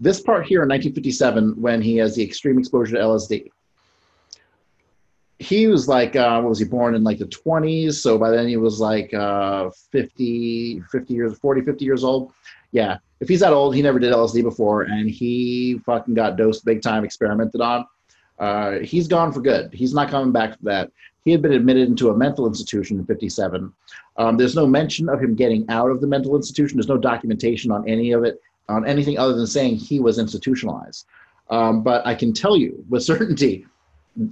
[0.00, 3.50] this part here in 1957, when he has the extreme exposure to LSD,
[5.38, 7.94] he was like, uh, what was he born in like the 20s?
[7.94, 12.32] So by then he was like uh, 50, 50 years, 40, 50 years old.
[12.72, 16.64] Yeah, if he's that old, he never did LSD before, and he fucking got dosed
[16.64, 17.86] big time, experimented on.
[18.38, 19.72] Uh, he's gone for good.
[19.72, 20.90] He's not coming back for that.
[21.24, 23.72] He had been admitted into a mental institution in 57.
[24.16, 26.76] Um, there's no mention of him getting out of the mental institution.
[26.76, 31.06] There's no documentation on any of it on anything other than saying he was institutionalized.
[31.50, 33.66] Um, but I can tell you with certainty,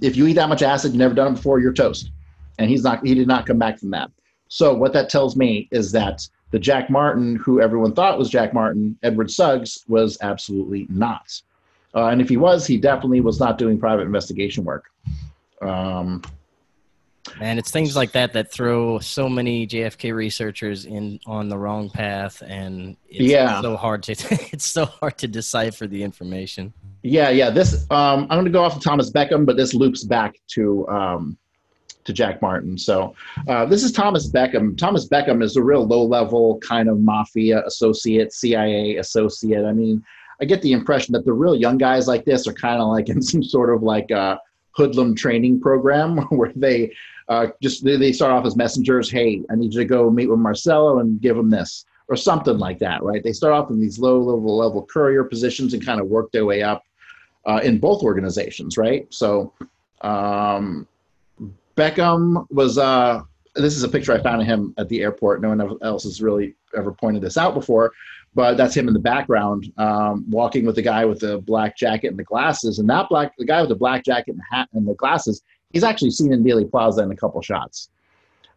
[0.01, 2.11] if you eat that much acid, you've never done it before, you're toast.
[2.59, 3.05] And he's not.
[3.05, 4.11] He did not come back from that.
[4.47, 8.53] So what that tells me is that the Jack Martin, who everyone thought was Jack
[8.53, 11.41] Martin, Edward Suggs, was absolutely not.
[11.95, 14.85] Uh, and if he was, he definitely was not doing private investigation work.
[15.61, 16.21] Um,
[17.39, 21.89] and it's things like that that throw so many JFK researchers in on the wrong
[21.89, 23.61] path, and it's yeah.
[23.61, 24.11] so hard to
[24.51, 26.73] it's so hard to decipher the information.
[27.01, 27.49] Yeah, yeah.
[27.49, 30.87] This um, I'm going to go off of Thomas Beckham, but this loops back to
[30.89, 31.37] um,
[32.03, 32.77] to Jack Martin.
[32.77, 33.15] So
[33.47, 34.77] uh, this is Thomas Beckham.
[34.77, 39.65] Thomas Beckham is a real low level kind of mafia associate, CIA associate.
[39.65, 40.03] I mean,
[40.43, 43.07] I get the impression that the real young guys like this are kind of like
[43.07, 46.93] in some sort of like a hoodlum training program where they
[47.29, 49.09] uh, just they, start off as messengers.
[49.09, 52.57] Hey, I need you to go meet with Marcello and give him this or something
[52.57, 53.23] like that, right?
[53.23, 56.43] They start off in these low level level courier positions and kind of work their
[56.43, 56.83] way up
[57.45, 59.07] uh, in both organizations, right?
[59.13, 59.53] So
[60.01, 60.85] um,
[61.77, 62.77] Beckham was.
[62.77, 63.21] Uh,
[63.55, 65.39] this is a picture I found of him at the airport.
[65.39, 67.93] No one else has really ever pointed this out before,
[68.35, 72.07] but that's him in the background, um, walking with the guy with the black jacket
[72.07, 72.79] and the glasses.
[72.79, 75.43] And that black, the guy with the black jacket and the hat and the glasses,
[75.71, 77.89] he's actually seen in Dealey Plaza in a couple shots.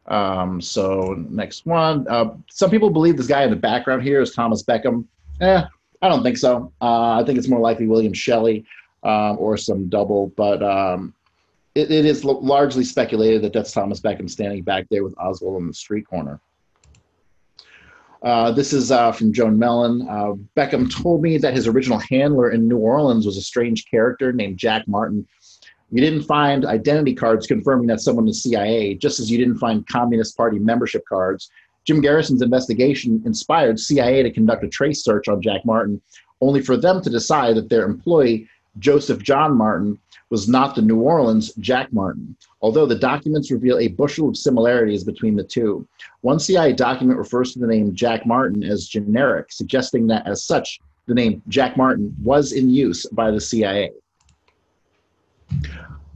[0.06, 2.06] Um, so next one.
[2.08, 5.04] Uh, some people believe this guy in the background here is Thomas Beckham.
[5.40, 5.62] Eh,
[6.02, 6.72] I don't think so.
[6.80, 8.64] Uh, I think it's more likely William Shelley
[9.02, 11.12] um, or some double, but um,
[11.74, 15.56] it, it is l- largely speculated that that's Thomas Beckham standing back there with Oswald
[15.56, 16.40] on the street corner.
[18.22, 20.06] Uh, this is uh, from Joan Mellen.
[20.08, 24.32] Uh, Beckham told me that his original handler in New Orleans was a strange character
[24.32, 25.26] named Jack Martin
[25.90, 29.86] you didn't find identity cards confirming that someone was CIA, just as you didn't find
[29.86, 31.50] Communist Party membership cards.
[31.84, 36.00] Jim Garrison's investigation inspired CIA to conduct a trace search on Jack Martin,
[36.40, 38.48] only for them to decide that their employee,
[38.80, 39.98] Joseph John Martin,
[40.30, 45.04] was not the New Orleans Jack Martin, although the documents reveal a bushel of similarities
[45.04, 45.86] between the two.
[46.22, 50.80] One CIA document refers to the name Jack Martin as generic, suggesting that as such,
[51.06, 53.92] the name Jack Martin was in use by the CIA.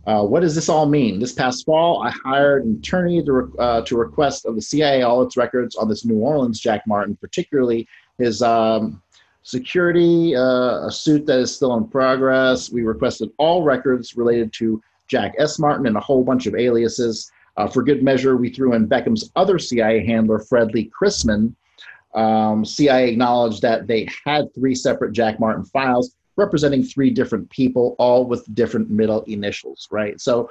[0.07, 1.21] Uh, what does this all mean?
[1.21, 5.03] This past fall, I hired an attorney to, re- uh, to request of the CIA
[5.03, 7.87] all its records on this New Orleans Jack Martin, particularly
[8.19, 9.01] his um,
[9.43, 12.71] security, uh, a suit that is still in progress.
[12.71, 15.59] We requested all records related to Jack S.
[15.59, 17.31] Martin and a whole bunch of aliases.
[17.57, 21.55] Uh, for good measure, we threw in Beckham's other CIA handler, Fred Lee Crisman.
[22.15, 27.97] Um, CIA acknowledged that they had three separate Jack Martin files representing three different people,
[27.99, 30.21] all with different middle initials, right?
[30.21, 30.49] So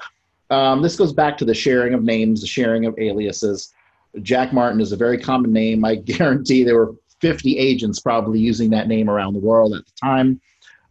[0.49, 3.73] um, this goes back to the sharing of names, the sharing of aliases.
[4.21, 5.83] Jack Martin is a very common name.
[5.85, 9.91] I guarantee there were 50 agents probably using that name around the world at the
[10.01, 10.39] time.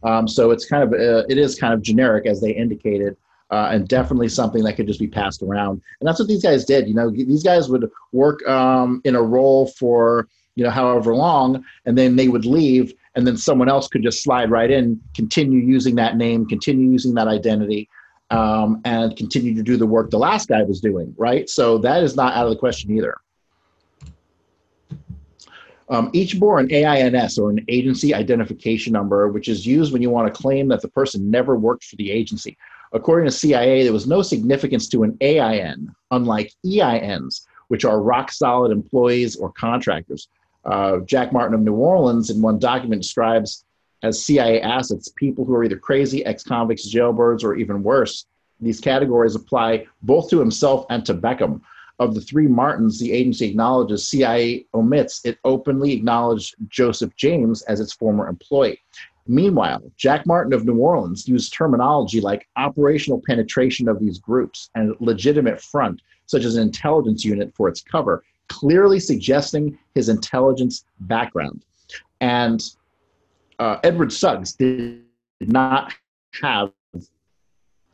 [0.03, 3.17] Um, so it's kind of uh, it is kind of generic as they indicated,
[3.51, 5.81] uh, and definitely something that could just be passed around.
[5.99, 6.87] And that's what these guys did.
[6.87, 11.63] You know, these guys would work um, in a role for you know however long,
[11.85, 15.59] and then they would leave, and then someone else could just slide right in, continue
[15.59, 17.89] using that name, continue using that identity.
[18.31, 21.49] Um, and continue to do the work the last guy was doing, right?
[21.49, 23.17] So that is not out of the question either.
[25.89, 30.11] Um, each bore an AINS or an agency identification number, which is used when you
[30.11, 32.57] want to claim that the person never worked for the agency.
[32.91, 38.31] According to CIA, there was no significance to an AIN, unlike EINs, which are rock
[38.31, 40.27] solid employees or contractors.
[40.65, 43.63] Uh, Jack Martin of New Orleans, in one document, describes
[44.03, 48.25] as CIA assets people who are either crazy, ex convicts, jailbirds, or even worse.
[48.61, 51.61] These categories apply both to himself and to Beckham
[51.99, 57.79] of the three Martins the agency acknowledges, CIA omits, it openly acknowledged Joseph James as
[57.79, 58.79] its former employee.
[59.27, 64.95] Meanwhile, Jack Martin of New Orleans used terminology like operational penetration of these groups and
[64.99, 71.63] legitimate front, such as an intelligence unit for its cover, clearly suggesting his intelligence background.
[72.21, 72.63] And
[73.59, 75.03] uh, Edward Suggs did
[75.41, 75.93] not
[76.41, 76.71] have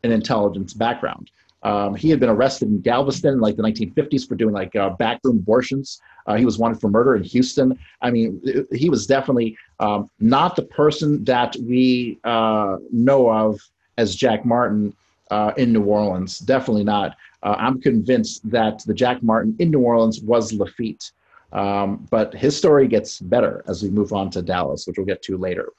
[0.02, 1.30] an intelligence background.
[1.66, 4.90] Um, he had been arrested in Galveston in like the 1950s for doing like uh,
[4.90, 6.00] backroom abortions.
[6.28, 7.76] Uh, he was wanted for murder in Houston.
[8.02, 8.40] I mean,
[8.72, 13.60] he was definitely um, not the person that we uh, know of
[13.98, 14.94] as Jack Martin
[15.32, 16.38] uh, in New Orleans.
[16.38, 17.16] Definitely not.
[17.42, 21.10] Uh, I'm convinced that the Jack Martin in New Orleans was Lafitte.
[21.52, 25.22] Um, but his story gets better as we move on to Dallas, which we'll get
[25.22, 25.72] to later.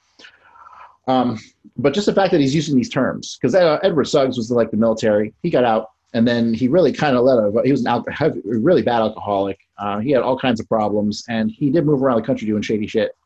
[1.08, 1.38] Um,
[1.78, 4.70] but just the fact that he's using these terms, because uh, Edward Suggs was like
[4.70, 7.80] the military, he got out and then he really kind of let a, he was
[7.80, 9.58] an alcohol, really bad alcoholic.
[9.78, 12.62] Uh, he had all kinds of problems and he did move around the country doing
[12.62, 13.16] shady shit.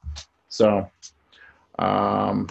[0.49, 0.89] So,
[1.79, 2.49] um,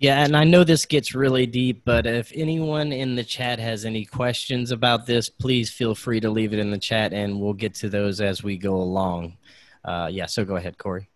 [0.00, 3.84] yeah, and I know this gets really deep, but if anyone in the chat has
[3.84, 7.54] any questions about this, please feel free to leave it in the chat and we'll
[7.54, 9.36] get to those as we go along.
[9.84, 11.08] Uh, yeah, so go ahead, Corey.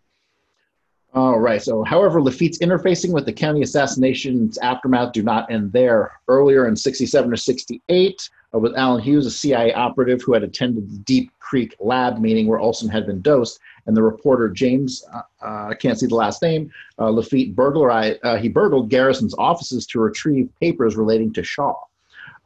[1.15, 1.61] All right.
[1.61, 6.13] So, however, Lafitte's interfacing with the Kennedy assassination's aftermath do not end there.
[6.27, 10.91] Earlier in 67 or 68, uh, with Alan Hughes, a CIA operative who had attended
[10.91, 15.21] the Deep Creek Lake meeting where Olson had been dosed, and the reporter James, uh,
[15.43, 19.87] uh I can't see the last name, uh, Lafitte burglarized, uh, he burgled Garrison's offices
[19.89, 21.75] to retrieve papers relating to Shaw.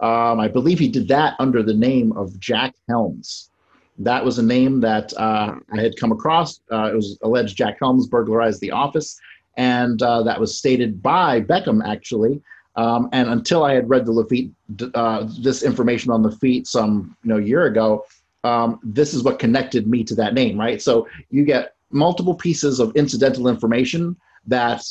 [0.00, 3.50] Um, I believe he did that under the name of Jack Helms.
[3.98, 6.60] That was a name that uh, I had come across.
[6.70, 9.18] Uh, it was alleged Jack Helms burglarized the office,
[9.56, 12.42] and uh, that was stated by Beckham actually.
[12.76, 14.50] Um, and until I had read the Lafitte,
[14.94, 18.04] uh, this information on Lafitte some you know year ago,
[18.44, 20.80] um, this is what connected me to that name, right?
[20.80, 24.82] So you get multiple pieces of incidental information that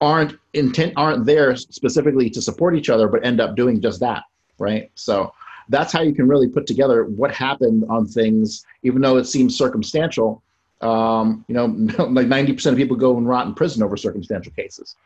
[0.00, 4.22] aren't intent aren't there specifically to support each other, but end up doing just that,
[4.58, 4.90] right?
[4.94, 5.32] So
[5.68, 9.56] that's how you can really put together what happened on things, even though it seems
[9.56, 10.42] circumstantial.
[10.80, 11.66] Um, you know,
[12.04, 14.96] like 90% of people go and rot in prison over circumstantial cases.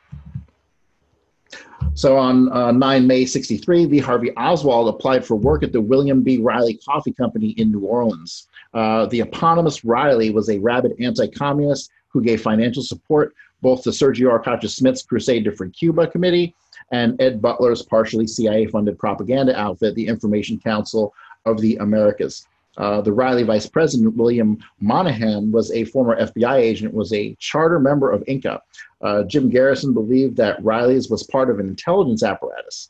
[1.94, 6.22] So on uh, 9 May 63, Lee Harvey Oswald applied for work at the William
[6.22, 6.38] B.
[6.38, 8.48] Reily Coffee Company in New Orleans.
[8.74, 14.36] Uh, the eponymous Reily was a rabid anti-communist who gave financial support both to Sergio
[14.36, 16.54] Arcacha Smith's Crusade to Free Cuba Committee
[16.92, 22.46] and Ed Butler's partially CIA funded propaganda outfit, the Information Council of the Americas.
[22.78, 27.80] Uh, the Reily vice president, William Monaghan, was a former FBI agent, was a charter
[27.80, 28.60] member of INCA.
[29.02, 32.88] Uh, Jim Garrison believed that Reily's was part of an intelligence apparatus.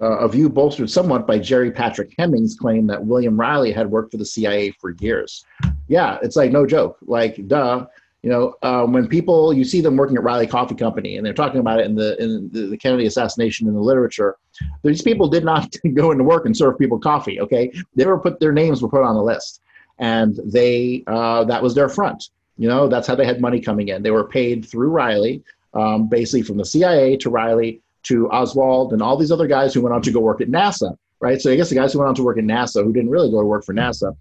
[0.00, 4.10] Uh, a view bolstered somewhat by Gerry Patrick Hemming's claim that William Reily had worked
[4.10, 5.44] for the CIA for years.
[5.88, 6.98] Yeah, it's like no joke.
[7.02, 7.86] Like, duh,
[8.22, 11.34] you know, um, when people you see them working at Reily Coffee Company and they're
[11.34, 14.36] talking about it in the in the, the Kennedy assassination in the literature,
[14.82, 17.40] these people did not go into work and serve people coffee.
[17.40, 19.62] Okay, they were put their names were put on the list,
[19.98, 22.30] and they uh, that was their front.
[22.58, 24.02] You know, that's how they had money coming in.
[24.02, 25.42] They were paid through Reily,
[25.74, 29.82] um, basically from the CIA to Reily to Oswald and all these other guys who
[29.82, 30.96] went on to go work at NASA.
[31.18, 31.40] Right.
[31.40, 33.30] So I guess the guys who went on to work at NASA who didn't really
[33.30, 34.14] go to work for NASA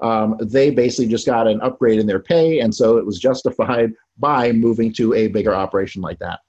[0.00, 3.92] um, they basically just got an upgrade in their pay, and so it was justified
[4.18, 6.40] by moving to a bigger operation like that.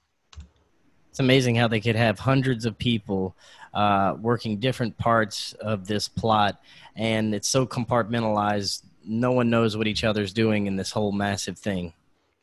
[1.10, 3.34] It's amazing how they could have hundreds of people
[3.74, 6.60] uh, working different parts of this plot,
[6.94, 8.82] and it's so compartmentalized.
[9.04, 11.94] No one knows what each other's doing in this whole massive thing.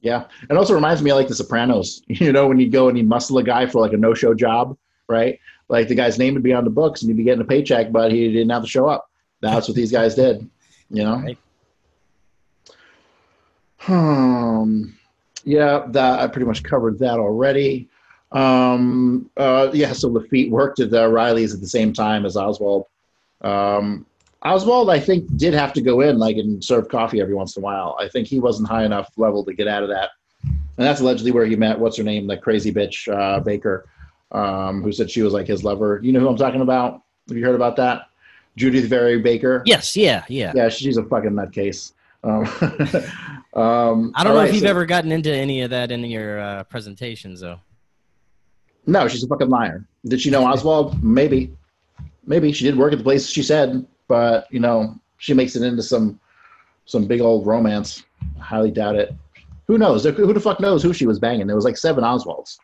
[0.02, 2.02] Yeah, it also reminds me of like The Sopranos.
[2.08, 4.78] You know, when you go and you muscle a guy for like a no-show job,
[5.08, 5.40] right?
[5.68, 7.92] Like the guy's name would be on the books and he'd be getting a paycheck,
[7.92, 9.10] but he didn't have to show up.
[9.42, 10.50] That's what these guys did.
[10.90, 11.18] You know.
[11.18, 11.38] Right.
[13.88, 14.98] Um,
[15.44, 17.90] yeah, that I pretty much covered that already.
[18.32, 22.86] Um, uh, yeah, so Lafitte worked at the Reily's at the same time as Oswald.
[23.42, 24.06] Um,
[24.42, 27.64] Oswald, I think, did have to go in like and serve coffee every once in
[27.64, 27.98] a while.
[28.00, 30.12] I think he wasn't high enough level to get out of that,
[30.44, 33.88] and that's allegedly where he met what's her name, the crazy bitch uh, Baker,
[34.36, 36.00] um, who said she was like his lover.
[36.04, 37.02] You know who I'm talking about?
[37.30, 38.10] Have you heard about that?
[38.58, 39.64] Judith Vary Baker.
[39.66, 40.70] Yes, yeah, yeah, yeah.
[40.70, 41.94] She's a fucking nutcase.
[42.24, 42.42] Um,
[43.62, 46.04] um, I don't know right, if you've so, ever gotten into any of that in
[46.04, 47.60] your uh, presentations, though.
[48.88, 49.86] No, she's a fucking liar.
[50.06, 51.02] Did she know Oswald?
[51.04, 51.52] Maybe,
[52.26, 55.64] maybe she did work at the place she said, but you know, she makes it
[55.64, 56.20] into some
[56.86, 58.04] some big old romance.
[58.40, 59.14] I highly doubt it.
[59.68, 60.04] Who knows?
[60.04, 61.48] Who the fuck knows who she was banging?
[61.48, 62.58] There was like seven Oswalds.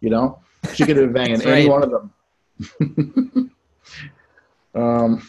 [0.00, 0.38] You know,
[0.72, 3.50] she could have been banging any one of them.
[4.74, 5.28] um,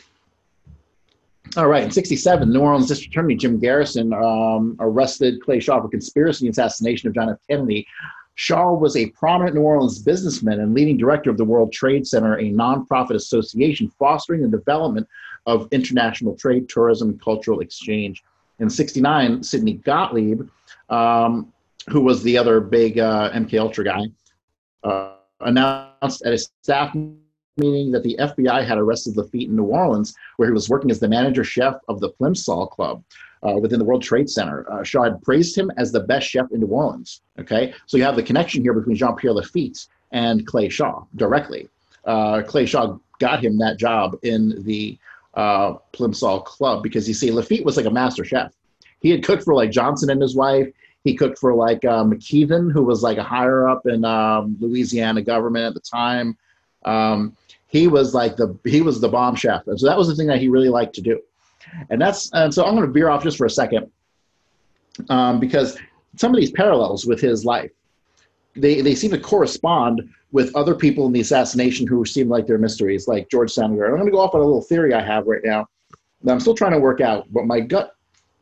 [1.58, 5.88] all right, in 67, New Orleans District Attorney Jim Garrison um, arrested Clay Shaw for
[5.88, 7.38] conspiracy and assassination of John F.
[7.50, 7.88] Kennedy.
[8.36, 12.36] Shaw was a prominent New Orleans businessman and leading director of the World Trade Center,
[12.36, 15.08] a nonprofit association fostering the development
[15.46, 18.24] of international trade, tourism, and cultural exchange.
[18.60, 20.50] In 69, Sidney Gottlieb,
[20.90, 21.54] um,
[21.90, 24.02] who was the other big uh, MK Ultra guy,
[24.84, 26.96] uh, announced at a staff
[27.58, 31.00] meeting that the FBI had arrested Lafitte in New Orleans, where he was working as
[31.00, 33.04] the manager chef of the Plimsoll Club
[33.44, 34.70] uh, within the World Trade Center.
[34.72, 37.22] Uh, Shaw had praised him as the best chef in New Orleans.
[37.40, 41.70] Okay, so you have the connection here between Jean Pierre Lafitte and Clay Shaw directly.
[42.04, 44.98] Uh, Clay Shaw got him that job in the
[45.34, 48.54] uh, Plimsoll Club because you see, Lafitte was like a master chef.
[49.00, 50.68] He had cooked for like Johnson and his wife.
[51.06, 55.66] He cooked for like uh, who was like a higher up in um, Louisiana government
[55.66, 56.38] at the time.
[56.84, 57.38] Um,
[57.68, 60.28] he was like the he was the bomb chef, and so that was the thing
[60.28, 61.22] that he really liked to do.
[61.90, 63.90] And that's and so I'm going to veer off just for a second
[65.10, 65.78] um, because
[66.18, 67.72] some of these parallels with his life
[68.56, 72.58] they they seem to correspond with other people in the assassination who seem like they're
[72.58, 73.86] mysteries, like George Senator.
[73.86, 75.68] I'm going to go off on a little theory I have right now
[76.24, 77.95] that I'm still trying to work out, but my gut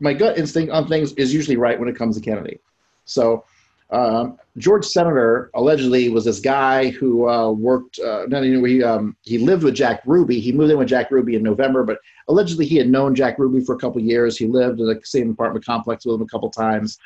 [0.04, 2.60] my gut instinct on things is usually right when it comes to Kennedy.
[3.06, 3.46] So
[3.90, 8.00] um, George Senator allegedly was this guy who uh, worked.
[8.00, 10.40] Uh, you he um, he lived with Jack Ruby.
[10.42, 13.64] He moved in with Jack Ruby in November, but allegedly he had known Jack Ruby
[13.64, 14.38] for a couple years.
[14.38, 17.00] He lived in the same apartment complex with him a couple times,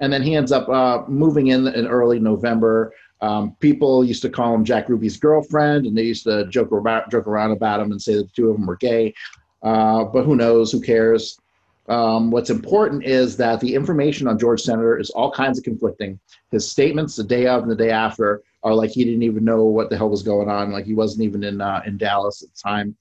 [0.00, 2.92] and then he ends up uh, moving in in early November.
[3.20, 7.10] Um, people used to call him Jack Ruby's girlfriend, and they used to joke about
[7.12, 9.14] joke around about him and say that the two of them were gay.
[9.62, 10.72] Uh, but who knows?
[10.72, 11.38] Who cares?
[11.88, 16.20] Um, what's important is that the information on George Senator is all kinds of conflicting.
[16.50, 19.64] His statements the day of and the day after are like he didn't even know
[19.64, 22.50] what the hell was going on, like he wasn't even in uh, in Dallas at
[22.54, 22.96] the time.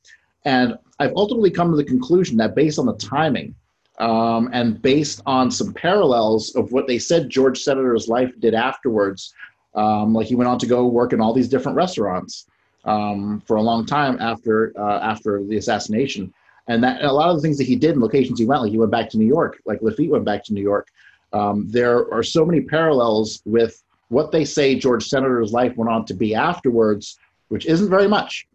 [0.45, 3.53] And I've ultimately come to the conclusion that based on the timing
[3.99, 9.33] um, and based on some parallels of what they said George Senator's life did afterwards,
[9.75, 12.47] um, like he went on to go work in all these different restaurants
[12.85, 16.33] um, for a long time after uh, after the assassination
[16.69, 18.61] and that and a lot of the things that he did in locations he went,
[18.61, 20.87] like he went back to New York, like Lafitte went back to New York.
[21.33, 26.05] Um, there are so many parallels with what they say George Senator's life went on
[26.05, 28.47] to be afterwards, which isn't very much.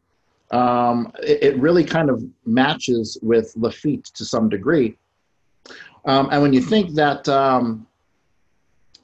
[0.50, 4.96] Um, it, it, really kind of matches with Lafitte to some degree.
[6.04, 7.86] Um, and when you think that um,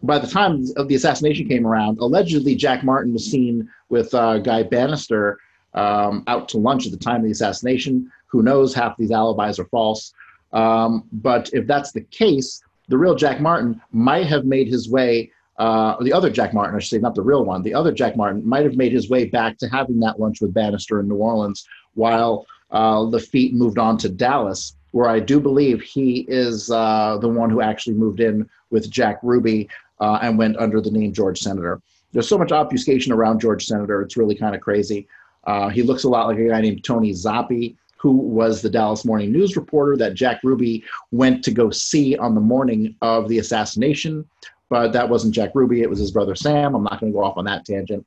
[0.03, 4.39] by the time of the assassination came around, allegedly Jack Martin was seen with uh,
[4.39, 5.39] Guy Banister
[5.75, 8.11] um, out to lunch at the time of the assassination.
[8.31, 8.75] Who knows?
[8.75, 10.13] Half these alibis are false.
[10.53, 15.31] Um, but if that's the case, the real Jack Martin might have made his way,
[15.59, 18.17] uh, the other Jack Martin, I should say, not the real one, the other Jack
[18.17, 21.17] Martin might have made his way back to having that lunch with Banister in New
[21.17, 27.19] Orleans while uh, Lafitte moved on to Dallas, where I do believe he is uh,
[27.21, 29.69] the one who actually moved in with Jack Ruby
[30.01, 31.81] uh, and went under the name George Senator.
[32.13, 35.07] There's so much obfuscation around George Senator, it's really kind of crazy.
[35.45, 39.05] Uh, he looks a lot like a guy named Tony Zoppi, who was the Dallas
[39.05, 43.39] Morning News reporter that Jack Ruby went to go see on the morning of the
[43.39, 44.27] assassination.
[44.71, 46.75] But that wasn't Jack Ruby, it was his brother Sam.
[46.75, 48.07] I'm not going to go off on that tangent.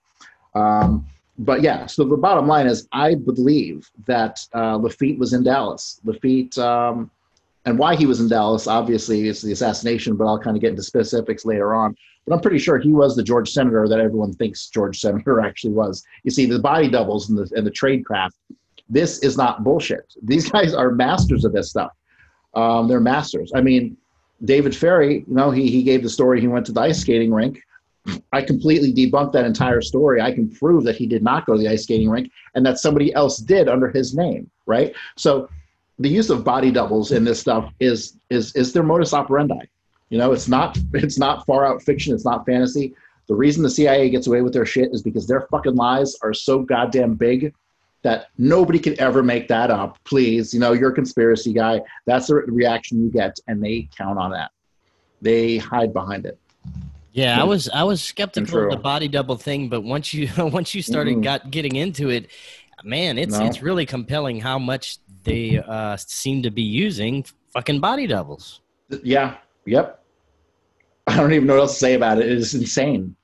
[0.55, 1.05] Um,
[1.37, 5.99] but yeah, so the bottom line is I believe that uh, Lafitte was in Dallas.
[6.03, 7.11] Lafitte, um,
[7.65, 10.71] and why he was in Dallas, obviously, is the assassination, but I'll kind of get
[10.71, 11.95] into specifics later on.
[12.25, 15.73] but I'm pretty sure he was the George Senator that everyone thinks George Senator actually
[15.73, 16.03] was.
[16.23, 18.37] You see, the body doubles and the and the trade craft.
[18.93, 20.13] This is not bullshit.
[20.21, 21.91] These guys are masters of this stuff.
[22.53, 23.51] Um, they're masters.
[23.55, 23.97] I mean,
[24.45, 26.39] David Ferrie, you know, he he gave the story.
[26.39, 27.61] He went to the ice skating rink.
[28.33, 30.21] I completely debunked that entire story.
[30.21, 32.77] I can prove that he did not go to the ice skating rink and that
[32.77, 34.93] somebody else did under his name, right?
[35.15, 35.49] So
[35.99, 39.65] the use of body doubles in this stuff is is is their modus operandi.
[40.09, 42.13] You know, it's not it's not far out fiction.
[42.13, 42.93] It's not fantasy.
[43.27, 46.33] The reason the CIA gets away with their shit is because their fucking lies are
[46.33, 47.53] so goddamn big
[48.03, 49.97] that nobody can ever make that up.
[50.03, 51.81] Please, you know, you're a conspiracy guy.
[52.05, 54.51] That's the reaction you get, and they count on that.
[55.21, 56.37] They hide behind it.
[57.13, 60.75] Yeah, I was I was skeptical of the body double thing, but once you once
[60.75, 61.21] you started mm-hmm.
[61.21, 62.29] got getting into it,
[62.83, 63.45] man, it's no.
[63.45, 68.61] it's really compelling how much they uh, seem to be using fucking body doubles.
[69.03, 69.37] Yeah.
[69.65, 70.03] Yep.
[71.07, 72.25] I don't even know what else to say about it.
[72.25, 73.15] It is insane.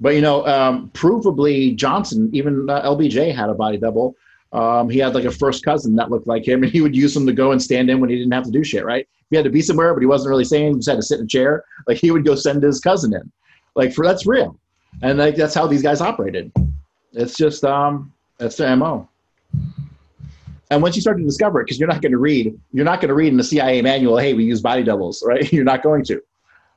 [0.00, 4.16] But you know, um, provably Johnson, even uh, LBJ had a body double.
[4.52, 7.14] Um, he had like a first cousin that looked like him, and he would use
[7.14, 8.84] him to go and stand in when he didn't have to do shit.
[8.84, 9.08] Right?
[9.30, 11.18] He had to be somewhere, but he wasn't really saying, he just had to sit
[11.18, 11.64] in a chair.
[11.86, 13.30] Like he would go send his cousin in.
[13.74, 14.58] Like for that's real,
[15.02, 16.52] and like that's how these guys operated.
[17.12, 19.08] It's just um, that's their mo.
[20.70, 23.00] And once you start to discover it, because you're not going to read, you're not
[23.00, 25.50] going to read in the CIA manual, hey, we use body doubles, right?
[25.52, 26.20] You're not going to.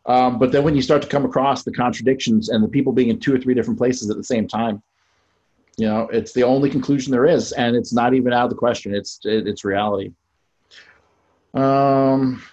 [0.05, 3.09] Um, but then when you start to come across the contradictions and the people being
[3.09, 4.81] in two or three different places at the same time,
[5.77, 8.55] you know, it's the only conclusion there is, and it's not even out of the
[8.55, 8.93] question.
[8.93, 10.11] It's it, it's reality.
[11.53, 12.43] Um,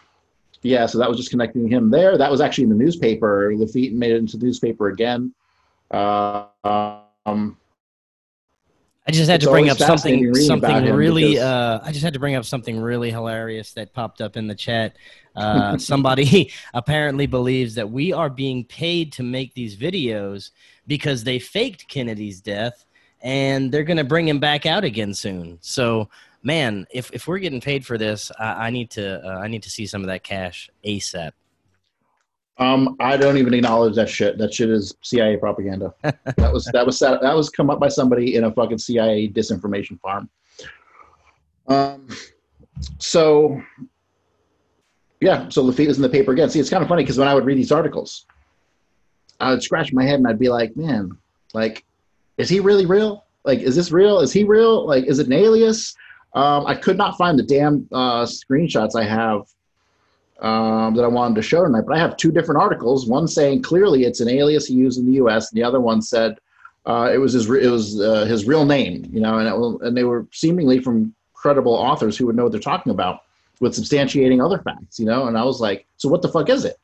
[0.62, 2.18] yeah, so that was just connecting him there.
[2.18, 3.52] That was actually in the newspaper.
[3.56, 5.34] Lafitte made it into the newspaper again.
[5.90, 6.46] Uh,
[7.24, 7.56] um,
[9.06, 11.32] I just had to bring up something something really.
[11.32, 11.44] Because...
[11.44, 14.54] Uh, I just had to bring up something really hilarious that popped up in the
[14.54, 14.96] chat.
[15.38, 20.50] Uh, somebody apparently believes that we are being paid to make these videos
[20.86, 22.84] because they faked Kennedy's death,
[23.22, 25.58] and they're going to bring him back out again soon.
[25.60, 26.08] So,
[26.42, 29.62] man, if if we're getting paid for this, I, I need to uh, I need
[29.62, 31.32] to see some of that cash asap.
[32.58, 34.36] Um, I don't even acknowledge that shit.
[34.36, 35.94] That shit is CIA propaganda.
[36.02, 40.00] that was that was that was come up by somebody in a fucking CIA disinformation
[40.00, 40.28] farm.
[41.68, 42.08] Um,
[42.98, 43.60] so
[45.20, 46.48] yeah, so Lafitte was in the paper again.
[46.50, 48.26] See, it's kind of funny because when I would read these articles,
[49.40, 51.16] I would scratch my head and I'd be like, man,
[51.54, 51.84] like,
[52.36, 53.24] is he really real?
[53.44, 54.20] Like, is this real?
[54.20, 54.86] Is he real?
[54.86, 55.96] Like, is it an alias?
[56.34, 59.42] Um, I could not find the damn uh, screenshots I have
[60.40, 61.84] um, that I wanted to show tonight.
[61.86, 63.06] But I have two different articles.
[63.06, 66.02] One saying clearly it's an alias he used in the U.S., and the other one
[66.02, 66.38] said
[66.86, 69.08] uh, it was his it was uh, his real name.
[69.12, 72.52] You know, and it, and they were seemingly from credible authors who would know what
[72.52, 73.22] they're talking about
[73.60, 74.98] with substantiating other facts.
[74.98, 76.76] You know, and I was like, so what the fuck is it?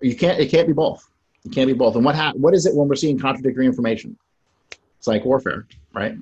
[0.00, 0.38] You can't.
[0.40, 1.08] It can't be both.
[1.44, 1.96] It can't be both.
[1.96, 4.16] And what ha- what is it when we're seeing contradictory information?
[4.98, 6.16] It's like warfare, right?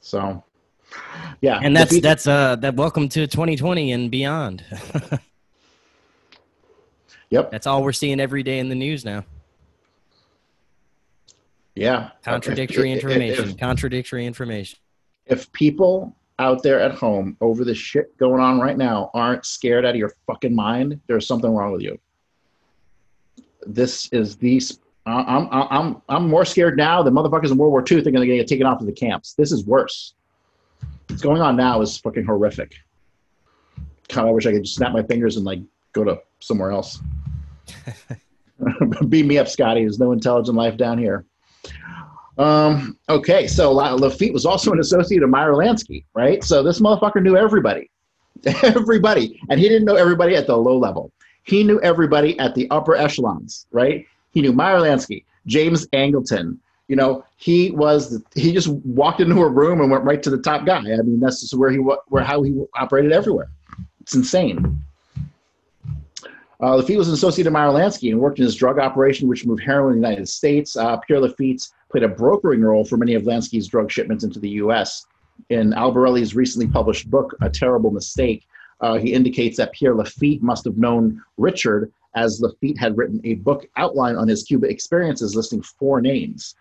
[0.00, 0.42] So,
[1.40, 1.60] yeah.
[1.62, 4.64] And that's that's uh that welcome to 2020 and beyond.
[7.30, 7.50] Yep.
[7.50, 9.24] That's all we're seeing every day in the news now.
[11.74, 12.10] Yeah.
[12.24, 13.50] Contradictory if, information.
[13.50, 14.78] If, contradictory information.
[15.26, 19.84] If people out there at home over the shit going on right now aren't scared
[19.84, 21.98] out of your fucking mind, there's something wrong with you.
[23.66, 24.78] This is these.
[25.06, 28.36] I'm I'm I'm more scared now than motherfuckers in World War II thinking they're gonna
[28.36, 29.34] get taken off to the camps.
[29.34, 30.14] This is worse.
[31.08, 32.74] What's going on now is fucking horrific.
[34.08, 35.60] God, I wish I could just snap my fingers and like
[35.92, 37.00] go to somewhere else.
[39.08, 39.82] Beat me up, Scotty.
[39.82, 41.24] There's no intelligent life down here.
[42.38, 46.44] Um, okay, so Lafitte was also an associate of Meyer Lansky, right?
[46.44, 47.90] So this motherfucker knew everybody,
[48.62, 51.12] everybody, and he didn't know everybody at the low level.
[51.44, 54.04] He knew everybody at the upper echelons, right?
[54.32, 56.58] He knew Meyer Lansky, James Angleton.
[56.88, 60.38] You know, he was he just walked into a room and went right to the
[60.38, 60.78] top guy.
[60.78, 63.48] I mean, that's just where he where how he operated everywhere.
[64.00, 64.82] It's insane.
[66.60, 69.44] Uh, Lafitte was an associate of Meyer Lansky and worked in his drug operation, which
[69.44, 70.76] moved heroin in the United States.
[70.76, 74.50] Uh, Pierre Lafitte played a brokering role for many of Lansky's drug shipments into the
[74.50, 75.06] U.S.
[75.50, 78.46] In Albarelli's recently published book, A Terrible Mistake,
[78.80, 83.34] uh, he indicates that Pierre Lafitte must have known Richard, as Lafitte had written a
[83.34, 86.54] book outline on his Cuba experiences listing four names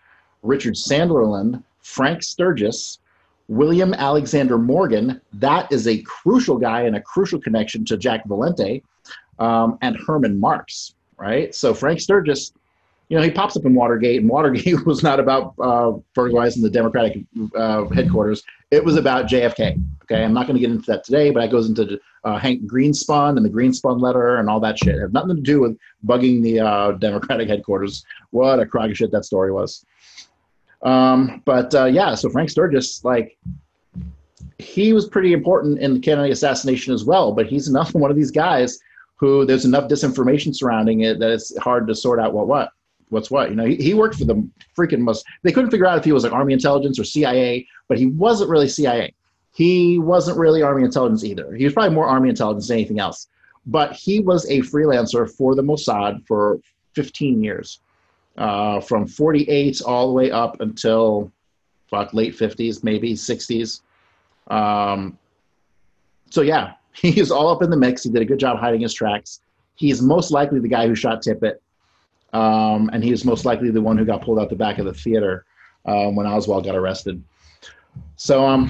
[0.43, 2.99] Richard Sanderland, Frank Sturgis,
[3.47, 5.19] William Alexander Morgan.
[5.33, 8.83] That is a crucial guy and a crucial connection to Jack Valente
[9.39, 11.53] um, and Herman Marks, right?
[11.53, 12.53] So Frank Sturgis
[13.09, 16.69] you know, he pops up in Watergate, and Watergate was not about uh, burglarizing the
[16.69, 17.23] Democratic
[17.55, 18.43] uh, headquarters.
[18.71, 19.81] It was about JFK.
[20.03, 22.63] Okay, I'm not going to get into that today, but it goes into uh, Hank
[22.63, 24.95] Greenspun and the Greenspun letter and all that shit.
[24.95, 28.03] It had nothing to do with bugging the uh, Democratic headquarters.
[28.31, 29.85] What a crock of shit that story was.
[30.81, 33.37] Um, but uh, yeah, so Frank Sturgis, like,
[34.57, 37.31] he was pretty important in the Kennedy assassination as well.
[37.31, 38.79] But he's another one of these guys
[39.17, 42.71] who there's enough disinformation surrounding it that it's hard to sort out what what
[43.09, 43.49] what's what.
[43.49, 44.47] You know, he, he worked for the
[44.77, 45.25] freaking most.
[45.43, 48.49] They couldn't figure out if he was like Army intelligence or CIA, but he wasn't
[48.49, 49.13] really CIA.
[49.53, 51.53] He wasn't really Army intelligence either.
[51.53, 53.27] He was probably more Army intelligence than anything else.
[53.65, 56.59] But he was a freelancer for the Mossad for
[56.93, 57.79] 15 years,
[58.37, 61.31] uh, from 48 all the way up until
[61.87, 63.81] fuck late 50s, maybe 60s.
[64.47, 65.17] Um,
[66.29, 68.03] so yeah, he's all up in the mix.
[68.03, 69.41] He did a good job hiding his tracks.
[69.75, 71.55] He's most likely the guy who shot Tippit
[72.35, 74.85] um, and he was most likely the one who got pulled out the back of
[74.85, 75.45] the theater
[75.85, 77.23] um, when Oswald got arrested.
[78.17, 78.69] So, um,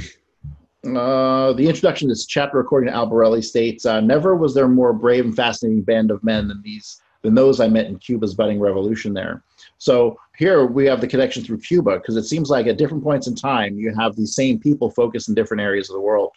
[0.86, 4.70] uh, the introduction to this chapter, according to Albarelli, states, uh, "Never was there a
[4.70, 8.36] more brave and fascinating band of men than these than those I met in Cuba's
[8.36, 9.42] budding revolution there."
[9.80, 13.26] So here we have the connection through Cuba because it seems like at different points
[13.26, 16.34] in time you have these same people focused in different areas of the world.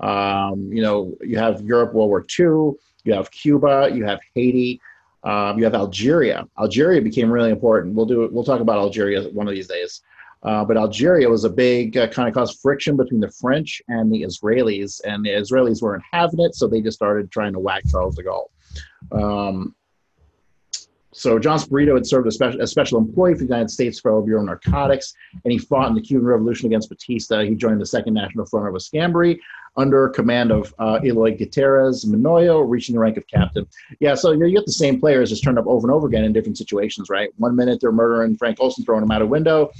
[0.00, 4.80] Um, you know, you have Europe, World War II, you have Cuba, you have Haiti,
[5.24, 6.46] um, you have Algeria.
[6.58, 7.94] Algeria became really important.
[7.94, 8.28] We'll do.
[8.32, 10.00] We'll talk about Algeria one of these days.
[10.42, 14.12] Uh, but Algeria was a big uh, kind of caused friction between the French and
[14.12, 17.84] the Israelis, and the Israelis weren't having it, so they just started trying to whack
[17.88, 18.48] Charles de Gaulle.
[19.12, 19.76] Um,
[21.12, 24.22] so John Spirito had served as special, a special employee for the United States Federal
[24.22, 27.42] Bureau of Narcotics, and he fought in the Cuban Revolution against Batista.
[27.42, 29.38] He joined the Second National Front of Escambray
[29.76, 33.66] under command of uh, Eloy Gutierrez Menoyo, reaching the rank of captain.
[34.00, 36.32] Yeah, so you, get the same players just turned up over and over again in
[36.32, 37.30] different situations, right?
[37.36, 39.70] One minute they're murdering Frank Olson, throwing him out a window.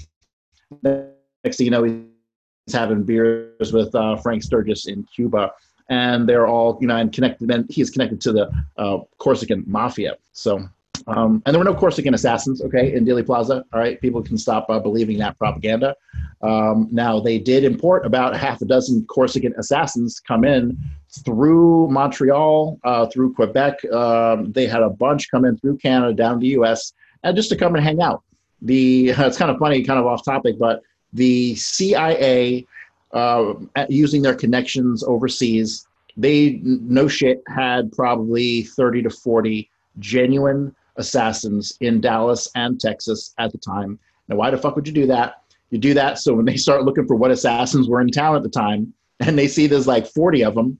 [0.82, 5.50] Next thing you know, he's having beers with uh, Frank Sturgis in Cuba.
[5.88, 7.50] And they're all, you know, and connected.
[7.50, 10.16] And he's connected to the uh, Corsican mafia.
[10.32, 10.66] So
[11.06, 13.64] um, and there were no Corsican assassins, okay, in Dealey Plaza.
[13.72, 15.94] All right, people can stop uh, believing that propaganda.
[16.42, 20.76] Um, now, they did import about half a dozen Corsican assassins come in
[21.24, 23.84] through Montreal, uh, through Quebec.
[23.92, 26.92] Um, they had a bunch come in through Canada, down to the U.S.,
[27.22, 28.22] and just to come and hang out.
[28.62, 30.82] The it's kind of funny, kind of off topic, but
[31.12, 32.66] the CIA,
[33.12, 33.54] uh,
[33.88, 35.86] using their connections overseas,
[36.16, 43.52] they no shit had probably 30 to 40 genuine assassins in Dallas and Texas at
[43.52, 43.98] the time.
[44.28, 45.42] Now, why the fuck would you do that?
[45.70, 48.42] You do that so when they start looking for what assassins were in town at
[48.42, 50.78] the time, and they see there's like 40 of them,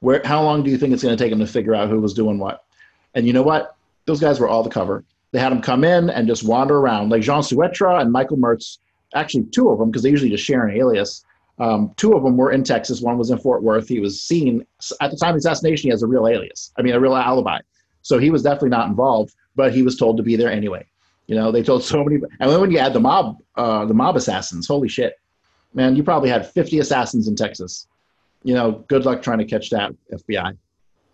[0.00, 2.00] where how long do you think it's going to take them to figure out who
[2.00, 2.64] was doing what?
[3.14, 3.76] And you know what?
[4.04, 5.04] Those guys were all the cover.
[5.32, 8.78] They had them come in and just wander around, like Jean Souetre and Michael Mertz.
[9.14, 11.24] Actually, two of them, because they usually just share an alias.
[11.58, 13.00] Um, two of them were in Texas.
[13.00, 13.88] One was in Fort Worth.
[13.88, 14.66] He was seen
[15.00, 15.88] at the time of the assassination.
[15.88, 16.72] He has a real alias.
[16.78, 17.58] I mean, a real alibi.
[18.06, 20.86] So he was definitely not involved, but he was told to be there anyway.
[21.26, 22.22] You know, they told so many.
[22.38, 25.18] And then when you add the mob, uh, the mob assassins, holy shit,
[25.74, 27.88] man, you probably had 50 assassins in Texas.
[28.44, 30.56] You know, good luck trying to catch that FBI.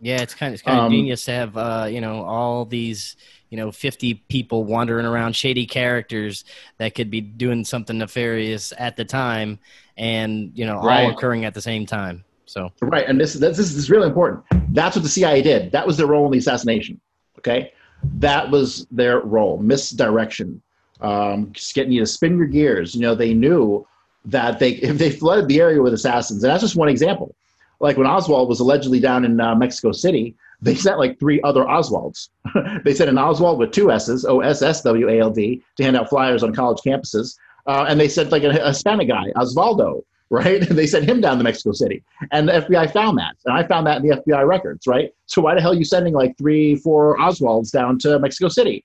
[0.02, 2.66] Yeah, it's kind of it's kind of um, genius to have uh, you know all
[2.66, 3.16] these
[3.48, 6.44] you know 50 people wandering around shady characters
[6.76, 9.60] that could be doing something nefarious at the time
[9.96, 11.04] and you know right.
[11.04, 14.44] all occurring at the same time so right, and this this, this is really important.
[14.74, 15.72] That's what the CIA did.
[15.72, 17.00] That was their role in the assassination.
[17.38, 17.72] Okay,
[18.16, 19.56] that was their role.
[19.56, 20.60] Misdirection,
[21.00, 22.94] um, just getting you to spin your gears.
[22.94, 23.86] You know, they knew
[24.26, 27.34] that they if they flooded the area with assassins, and that's just one example.
[27.80, 31.64] Like when Oswald was allegedly down in uh, Mexico City, they sent like three other
[31.64, 32.28] Oswalds.
[32.84, 35.84] they sent an Oswald with two S's, O S S W A L D, to
[35.84, 37.38] hand out flyers on college campuses.
[37.66, 40.66] Uh, and they sent like a, a Hispanic guy, Osvaldo, right?
[40.66, 42.02] And they sent him down to Mexico City.
[42.32, 43.36] And the FBI found that.
[43.44, 45.10] And I found that in the FBI records, right?
[45.26, 48.84] So why the hell are you sending like three, four Oswalds down to Mexico City?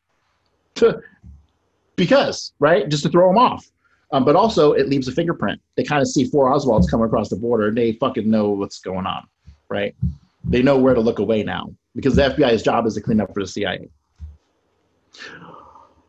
[1.95, 2.87] because, right?
[2.89, 3.65] Just to throw them off.
[4.11, 5.59] Um, but also, it leaves a fingerprint.
[5.75, 8.79] They kind of see four Oswalds coming across the border and they fucking know what's
[8.79, 9.27] going on,
[9.69, 9.95] right?
[10.43, 13.33] They know where to look away now because the FBI's job is to clean up
[13.33, 13.89] for the CIA.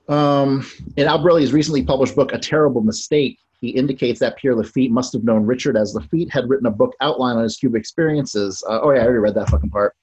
[0.09, 0.67] Um,
[0.97, 5.25] in Albarelli's recently published book, A Terrible Mistake, he indicates that Pierre Lafitte must have
[5.25, 8.63] known Richard as Lafitte had written a book outline on his Cuba experiences.
[8.69, 9.95] Uh, oh yeah, I already read that fucking part.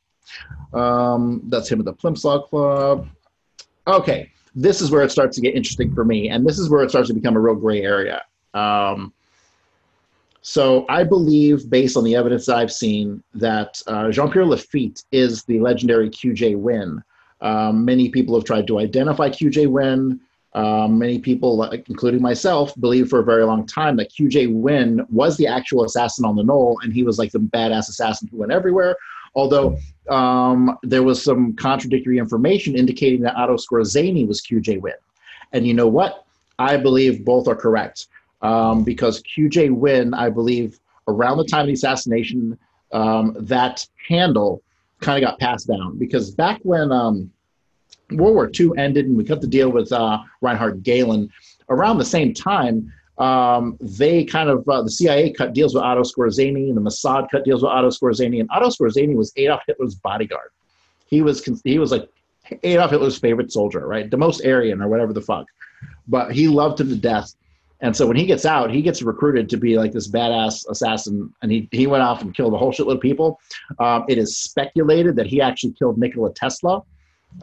[0.74, 3.08] Um, that's him at the Plimsoll Club.
[3.88, 6.84] Okay, this is where it starts to get interesting for me, and this is where
[6.84, 8.24] it starts to become a real gray area.
[8.53, 9.14] Um,
[10.41, 15.60] so I believe, based on the evidence I've seen, that uh, Jean-Pierre Lafitte is the
[15.60, 17.03] legendary QJ Win.
[17.41, 20.20] Um, many people have tried to identify QJ Win.
[20.56, 25.36] Um, many people, including myself, believe for a very long time that QJ Win was
[25.36, 28.53] the actual assassin on the knoll, and he was like the badass assassin who went
[28.53, 28.95] everywhere.
[29.36, 29.78] Although
[30.10, 34.93] um, there was some contradictory information indicating that Otto Skorzeny was QJ Win.
[35.51, 36.26] And you know what?
[36.58, 38.08] I believe both are correct
[38.41, 40.80] um, because QJ Win, I believe,
[41.10, 42.58] around the time of the assassination,
[42.93, 44.62] um, that handle
[45.01, 47.30] kind of got passed down because back when um,
[48.12, 51.30] World War II ended and we cut the deal with uh, Reinhard Gehlen,
[51.70, 56.01] around the same time, um, they kind of uh, the CIA cut deals with Otto
[56.01, 59.95] Skorzeny and the Mossad cut deals with Otto Skorzeny, and Otto Skorzeny was Adolf Hitler's
[59.95, 60.49] bodyguard.
[61.08, 62.10] He was he was like
[62.64, 64.12] Adolf Hitler's favorite soldier, right?
[64.12, 65.47] The most Aryan or whatever the fuck,
[66.08, 67.34] but he loved him to death.
[67.82, 71.34] And so when he gets out, he gets recruited to be like this badass assassin,
[71.41, 73.39] and he he went off and killed a whole shitload of people.
[73.80, 76.84] Um, it is speculated that he actually killed Nikola Tesla.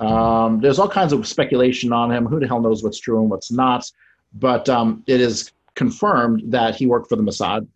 [0.00, 2.26] Um, there's all kinds of speculation on him.
[2.26, 3.90] Who the hell knows what's true and what's not?
[4.34, 7.66] But um, it is confirmed that he worked for the Mossad.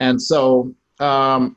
[0.00, 1.56] And so um,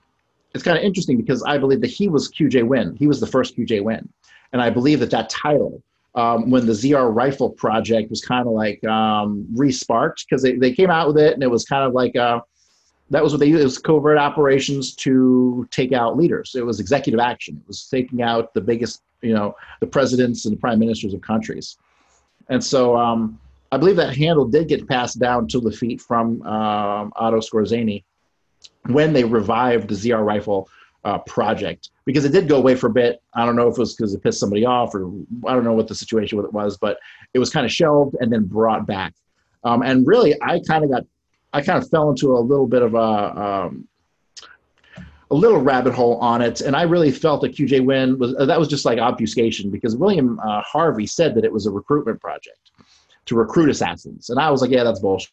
[0.54, 2.96] it's kind of interesting because I believe that he was QJ Win.
[2.96, 4.10] He was the first QJ Win.
[4.54, 5.82] And I believe that that title,
[6.16, 10.74] um, when the ZR rifle project was kind of like um, resparked, because they, they
[10.74, 12.42] came out with it and it was kind of like, uh,
[13.12, 13.62] that was what they used.
[13.62, 16.56] It was covert operations to take out leaders.
[16.56, 17.58] It was executive action.
[17.62, 21.22] It was taking out the biggest, you know, the presidents and the prime ministers of
[21.22, 21.78] countries.
[22.50, 23.40] And so um,
[23.72, 28.04] I believe that handle did get passed down to Lafitte from um, Otto Skorzeny
[28.88, 30.70] when they revived the ZR rifle
[31.04, 33.22] uh, project because it did go away for a bit.
[33.34, 35.12] I don't know if it was because it pissed somebody off or
[35.46, 36.98] I don't know what the situation with it was, but
[37.34, 39.14] it was kind of shelved and then brought back.
[39.64, 41.04] Um, and really, I kind of got,
[41.54, 43.88] I kind of fell into a little bit of a, um,
[45.30, 48.60] a little rabbit hole on it, and I really felt that QJ Win was that
[48.60, 52.72] was just like obfuscation because William uh, Harvey said that it was a recruitment project
[53.26, 54.30] to recruit assassins.
[54.30, 55.32] And I was like, yeah, that's bullshit.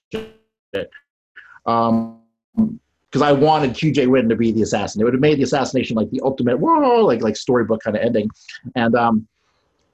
[1.67, 2.21] Um,
[2.55, 5.01] because I wanted QJ Win to be the assassin.
[5.01, 8.03] It would have made the assassination like the ultimate whoa, like like storybook kind of
[8.03, 8.29] ending.
[8.75, 9.27] And um,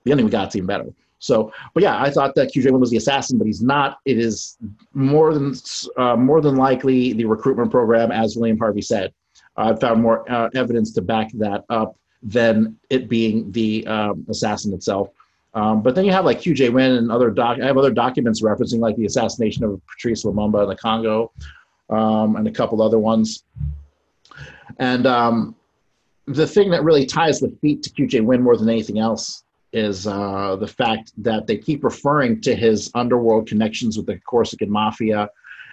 [0.04, 0.86] the ending we got even better.
[1.24, 3.98] So, but yeah, I thought that QJ Win was the assassin, but he's not.
[4.04, 4.58] It is
[4.92, 5.54] more than
[5.96, 9.12] uh, more than likely the recruitment program, as William Harvey said.
[9.56, 14.74] I've found more uh, evidence to back that up than it being the um, assassin
[14.74, 15.08] itself.
[15.54, 17.58] Um, but then you have like QJ Win and other doc.
[17.60, 21.32] I have other documents referencing like the assassination of Patrice Lumumba in the Congo,
[21.88, 23.44] um, and a couple other ones.
[24.78, 25.54] And um,
[26.26, 29.43] the thing that really ties Lafitte to QJ Win more than anything else
[29.74, 34.70] is uh, the fact that they keep referring to his underworld connections with the Corsican
[34.70, 35.28] mafia,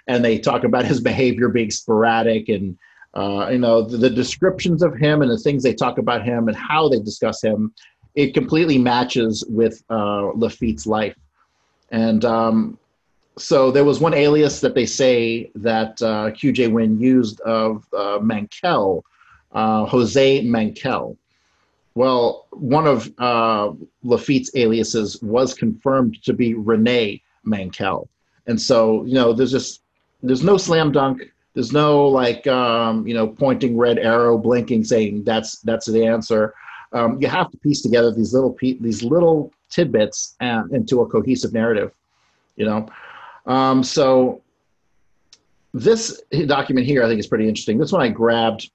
[0.08, 2.76] and they talk about his behavior being sporadic and.
[3.14, 6.48] Uh, you know the, the descriptions of him and the things they talk about him
[6.48, 7.70] and how they discuss him
[8.14, 11.16] it completely matches with uh, Lafitte's life.
[11.90, 12.78] And um,
[13.38, 18.18] so there was one alias that they say that uh, QJ Win used of uh,
[18.18, 19.02] Mankell,
[19.52, 21.16] uh, Jose Mankell.
[21.94, 23.72] Well, one of uh,
[24.02, 28.08] Lafitte's aliases was confirmed to be Rene Mankell.
[28.46, 29.82] And so, you know, there's just,
[30.22, 31.22] there's no slam dunk.
[31.54, 36.54] There's no like, um, you know, pointing red arrow, blinking, saying that's that's the answer
[36.92, 41.06] um, you have to piece together these little pe- these little tidbits and, into a
[41.06, 41.92] cohesive narrative
[42.56, 42.86] you know
[43.46, 44.40] um, so
[45.74, 48.70] this document here i think is pretty interesting this one i grabbed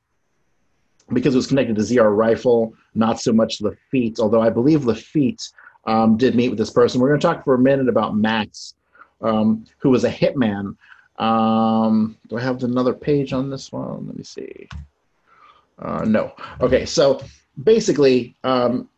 [1.13, 5.49] because it was connected to zr rifle not so much lafitte although i believe lafitte
[5.85, 8.75] um, did meet with this person we're going to talk for a minute about max
[9.21, 10.75] um, who was a hitman
[11.19, 14.67] um, do i have another page on this one let me see
[15.79, 17.21] uh, no okay so
[17.63, 18.89] basically, um,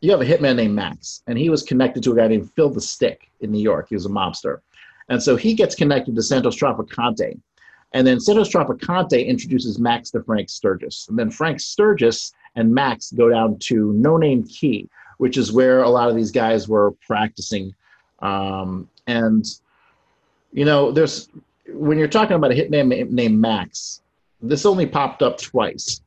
[0.00, 2.70] you have a hitman named Max, and he was connected to a guy named Phil
[2.70, 3.86] the Stick in New York.
[3.88, 4.60] He was a mobster.
[5.08, 7.38] And so he gets connected to Santos Trafficante.
[7.92, 11.08] And then Santos Trafficante introduces Max to Frank Sturgis.
[11.08, 14.88] And then Frank Sturgis and Max go down to No Name Key,
[15.18, 17.74] which is where a lot of these guys were practicing.
[18.20, 19.44] Um, and,
[20.52, 21.28] you know, there's
[21.68, 24.02] when you're talking about a hit name named Max,
[24.42, 26.00] this only popped up twice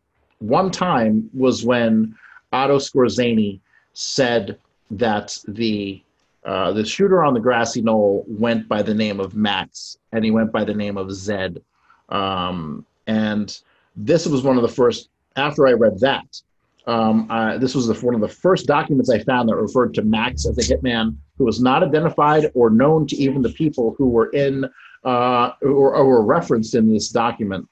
[0.44, 2.16] one time was when
[2.52, 3.60] Otto Skorzeny
[3.94, 4.60] said
[4.92, 6.02] that the
[6.46, 10.32] uh, the shooter on the grassy knoll went by the name of Max, and he
[10.32, 11.62] went by the name of Zed.
[12.10, 13.60] Um, and
[13.96, 15.10] this was one of the first.
[15.36, 16.42] After I read that,
[16.86, 20.02] um, uh, this was the, one of the first documents I found that referred to
[20.02, 24.08] Max as a hitman who was not identified or known to even the people who
[24.10, 24.66] were in
[25.04, 27.68] uh, or, or, were referenced in this document.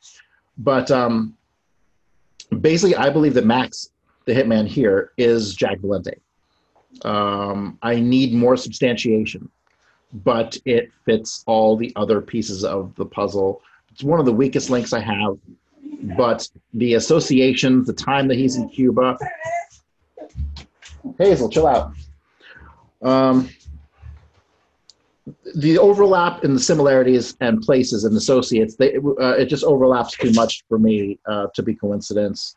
[0.57, 1.37] But um,
[2.59, 3.91] basically, I believe that Max,
[4.25, 6.19] the hitman here, is Jack Valente.
[7.05, 9.49] Um, I need more substantiation,
[10.13, 13.61] but it fits all the other pieces of the puzzle.
[13.91, 15.37] It's one of the weakest links I have,
[16.17, 19.17] but the associations, the time that he's in Cuba.
[21.17, 21.93] Hazel, chill out.
[23.01, 23.49] Um,
[25.55, 30.31] the overlap in the similarities and places and associates, they, uh, it just overlaps too
[30.33, 32.55] much for me uh, to be coincidence.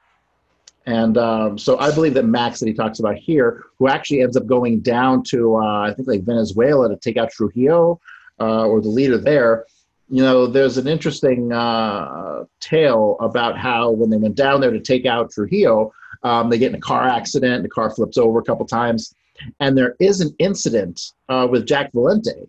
[0.87, 4.37] And um, so I believe that Max that he talks about here, who actually ends
[4.37, 8.01] up going down to uh, I think like Venezuela to take out Trujillo
[8.39, 9.65] uh, or the leader there.
[10.09, 14.81] You know, there's an interesting uh, tale about how when they went down there to
[14.81, 15.93] take out Trujillo,
[16.23, 17.63] um, they get in a car accident.
[17.63, 19.15] The car flips over a couple times,
[19.61, 22.47] and there is an incident uh, with Jack Valente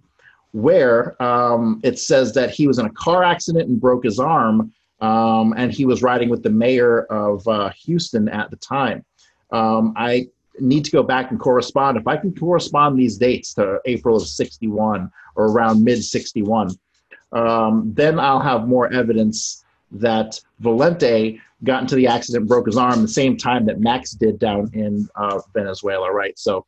[0.51, 4.72] where um, it says that he was in a car accident and broke his arm
[5.01, 9.03] um, and he was riding with the mayor of uh, Houston at the time.
[9.51, 10.28] Um, I
[10.60, 11.97] need to go back and correspond.
[11.97, 16.70] If I can correspond these dates to April of 61 or around mid 61,
[17.36, 23.02] um, then I'll have more evidence that Valente got into the accident, broke his arm
[23.02, 26.38] the same time that Max did down in uh, Venezuela, right?
[26.40, 26.66] So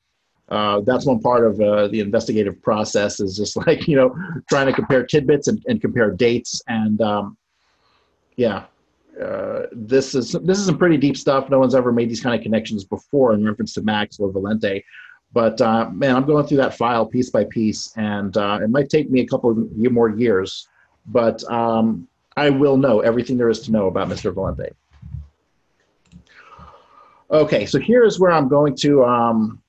[0.50, 4.16] uh, that's one part of uh, the investigative process is just like, you know,
[4.50, 7.38] trying to compare tidbits and, and compare dates and, um,
[8.36, 8.66] yeah,
[9.22, 11.50] uh, this is this is some pretty deep stuff.
[11.50, 14.84] No one's ever made these kind of connections before in reference to Max or Valente.
[15.34, 18.90] But uh, man, I'm going through that file piece by piece, and uh, it might
[18.90, 19.58] take me a couple of
[19.92, 20.68] more years,
[21.06, 24.34] but um, I will know everything there is to know about Mr.
[24.34, 24.72] Valente.
[27.30, 29.04] Okay, so here's where I'm going to.
[29.04, 29.62] Um,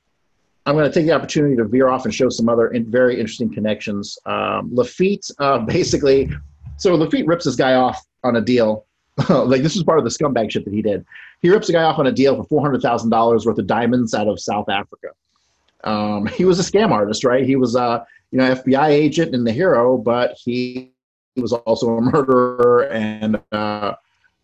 [0.64, 3.18] I'm going to take the opportunity to veer off and show some other in, very
[3.18, 4.18] interesting connections.
[4.26, 6.30] Um, Lafitte, uh, basically,
[6.76, 8.84] so Lafitte rips this guy off on a deal.
[9.28, 11.04] like this was part of the scumbag shit that he did.
[11.40, 13.66] He rips a guy off on a deal for four hundred thousand dollars worth of
[13.66, 15.08] diamonds out of South Africa.
[15.84, 17.44] Um, he was a scam artist, right?
[17.44, 20.92] He was a you know FBI agent and the hero, but he,
[21.34, 23.94] he was also a murderer and uh,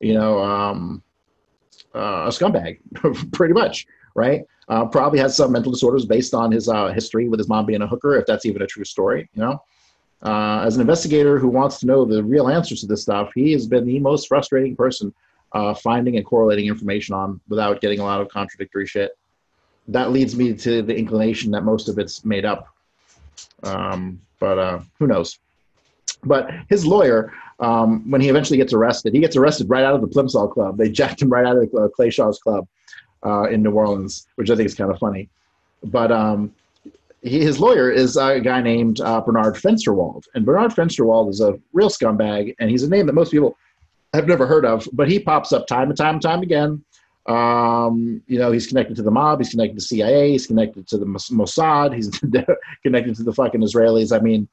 [0.00, 1.02] you know um,
[1.94, 2.78] uh, a scumbag,
[3.32, 4.44] pretty much, right?
[4.68, 7.82] Uh, probably has some mental disorders based on his uh, history with his mom being
[7.82, 9.62] a hooker, if that's even a true story, you know.
[10.22, 13.52] Uh, as an investigator who wants to know the real answers to this stuff, he
[13.52, 15.12] has been the most frustrating person
[15.52, 19.12] uh, finding and correlating information on without getting a lot of contradictory shit.
[19.88, 22.68] That leads me to the inclination that most of it's made up.
[23.62, 25.38] Um, but uh, who knows?
[26.22, 30.00] But his lawyer, um, when he eventually gets arrested, he gets arrested right out of
[30.00, 30.78] the Plimsoll Club.
[30.78, 32.66] They jacked him right out of the, uh, Clay Shaw's club
[33.24, 35.28] uh, in New Orleans, which I think is kind of funny.
[35.82, 36.54] But um,
[37.22, 40.24] he, his lawyer is a guy named uh, Bernard Fensterwald.
[40.34, 43.56] And Bernard Fensterwald is a real scumbag, and he's a name that most people
[44.14, 46.84] have never heard of, but he pops up time and time and time again.
[47.26, 50.98] Um, you know, he's connected to the mob, he's connected to CIA, he's connected to
[50.98, 52.10] the Mossad, he's
[52.82, 54.14] connected to the fucking Israelis.
[54.14, 54.46] I mean,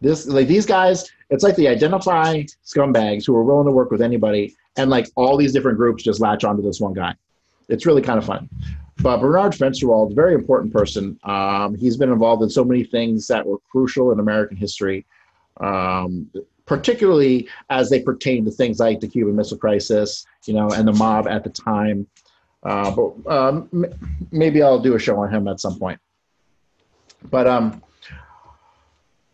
[0.00, 4.00] this like these guys, it's like they identify scumbags who are willing to work with
[4.00, 7.14] anybody, and like all these different groups just latch onto this one guy.
[7.68, 8.48] It's really kind of fun.
[9.02, 11.18] But Bernard Fensterwald, very important person.
[11.24, 15.04] Um, he's been involved in so many things that were crucial in American history,
[15.60, 16.30] um,
[16.66, 20.92] particularly as they pertain to things like the Cuban Missile Crisis, you know, and the
[20.92, 22.06] mob at the time.
[22.62, 26.00] Uh, but um, m- maybe I'll do a show on him at some point.
[27.30, 27.82] But um,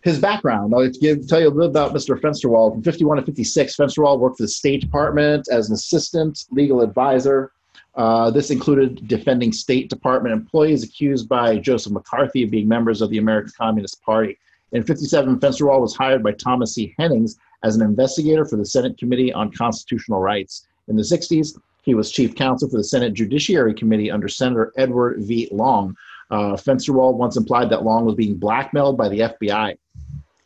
[0.03, 2.21] his background, I'll give, tell you a little about Mr.
[2.21, 2.75] Fensterwald.
[2.75, 7.53] From 51 to 56, Fensterwald worked for the State Department as an assistant legal advisor.
[7.95, 13.11] Uh, this included defending State Department employees accused by Joseph McCarthy of being members of
[13.11, 14.39] the American Communist Party.
[14.73, 16.95] In 57, Fensterwald was hired by Thomas C.
[16.99, 20.67] Hennings as an investigator for the Senate Committee on Constitutional Rights.
[20.89, 25.21] In the 60s, he was chief counsel for the Senate Judiciary Committee under Senator Edward
[25.21, 25.49] V.
[25.53, 25.97] Long.
[26.31, 29.77] Uh, Fensterwald once implied that Long was being blackmailed by the FBI.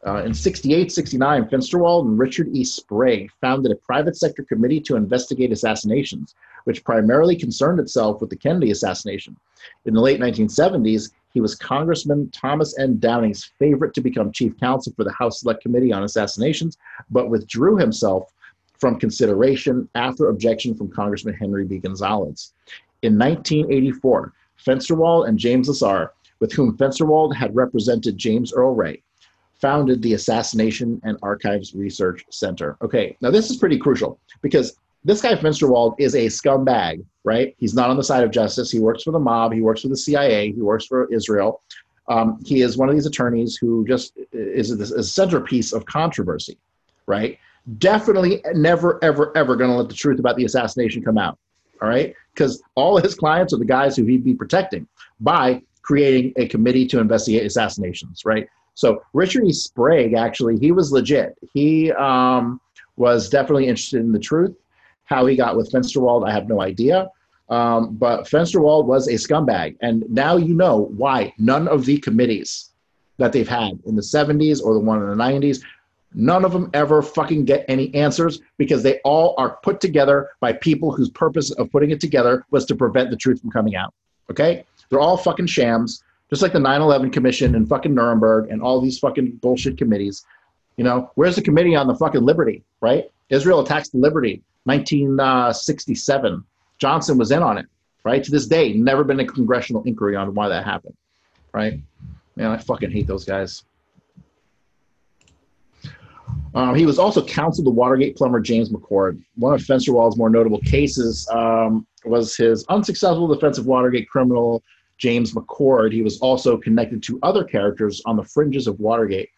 [0.06, 2.64] Uh, in 68 69, Fensterwald and Richard E.
[2.64, 6.34] Sprague founded a private sector committee to investigate assassinations
[6.66, 9.36] which primarily concerned itself with the Kennedy assassination.
[9.84, 12.98] In the late 1970s, he was Congressman Thomas N.
[12.98, 16.78] Downing's favorite to become chief counsel for the House Select Committee on Assassinations,
[17.10, 18.32] but withdrew himself
[18.78, 21.76] from consideration after objection from Congressman Henry B.
[21.76, 22.54] Gonzalez.
[23.02, 24.32] In 1984,
[24.66, 26.08] Fensterwald and James Lesar,
[26.40, 29.02] with whom Fensterwald had represented James Earl Ray,
[29.60, 32.78] founded the Assassination and Archives Research Center.
[32.80, 37.54] Okay, now this is pretty crucial because this guy Fensterwald is a scumbag, right?
[37.58, 38.72] He's not on the side of justice.
[38.72, 39.52] He works for the mob.
[39.52, 40.50] He works for the CIA.
[40.50, 41.62] He works for Israel.
[42.08, 46.58] Um, he is one of these attorneys who just is a, a centerpiece of controversy,
[47.06, 47.38] right?
[47.78, 51.38] Definitely never, ever, ever going to let the truth about the assassination come out,
[51.80, 52.12] all right?
[52.34, 54.88] Because all his clients are the guys who he'd be protecting
[55.20, 58.48] by creating a committee to investigate assassinations, right?
[58.74, 59.52] So Richard E.
[59.52, 61.38] Sprague, actually, he was legit.
[61.54, 62.60] He um,
[62.96, 64.54] was definitely interested in the truth.
[65.06, 67.08] How he got with Fensterwald, I have no idea.
[67.48, 69.76] Um, but Fensterwald was a scumbag.
[69.80, 72.72] And now you know why none of the committees
[73.18, 75.62] that they've had in the 70s or the one in the 90s,
[76.14, 80.52] none of them ever fucking get any answers because they all are put together by
[80.52, 83.94] people whose purpose of putting it together was to prevent the truth from coming out.
[84.30, 84.64] Okay?
[84.90, 88.80] They're all fucking shams, just like the 9 11 Commission and fucking Nuremberg and all
[88.80, 90.24] these fucking bullshit committees.
[90.76, 93.10] You know, where's the committee on the fucking liberty, right?
[93.30, 96.44] Israel attacks the liberty, 1967.
[96.78, 97.66] Johnson was in on it,
[98.04, 98.22] right?
[98.22, 100.96] To this day, never been a congressional inquiry on why that happened,
[101.52, 101.80] right?
[102.36, 103.64] Man, I fucking hate those guys.
[106.54, 109.22] Um, he was also counsel to Watergate plumber James McCord.
[109.34, 114.62] One of Fensterwald's more notable cases um, was his unsuccessful defense of Watergate criminal
[114.98, 115.92] James McCord.
[115.92, 119.28] He was also connected to other characters on the fringes of Watergate.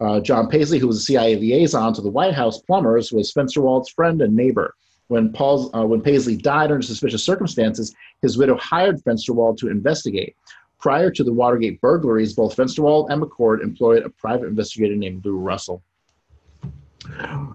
[0.00, 3.90] Uh, John Paisley, who was a CIA liaison to the White House plumbers, was Fensterwald's
[3.90, 4.74] friend and neighbor.
[5.08, 10.36] When, Paul's, uh, when Paisley died under suspicious circumstances, his widow hired Fensterwald to investigate.
[10.78, 15.36] Prior to the Watergate burglaries, both Fensterwald and McCord employed a private investigator named Lou
[15.36, 15.82] Russell.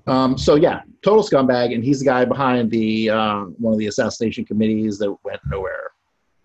[0.06, 3.88] Um, so yeah, total scumbag, and he's the guy behind the uh, one of the
[3.88, 5.92] assassination committees that went nowhere.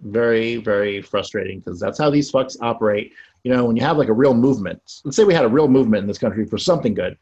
[0.00, 3.12] Very, very frustrating because that's how these fucks operate.
[3.42, 5.68] You know, when you have like a real movement, let's say we had a real
[5.68, 7.16] movement in this country for something good,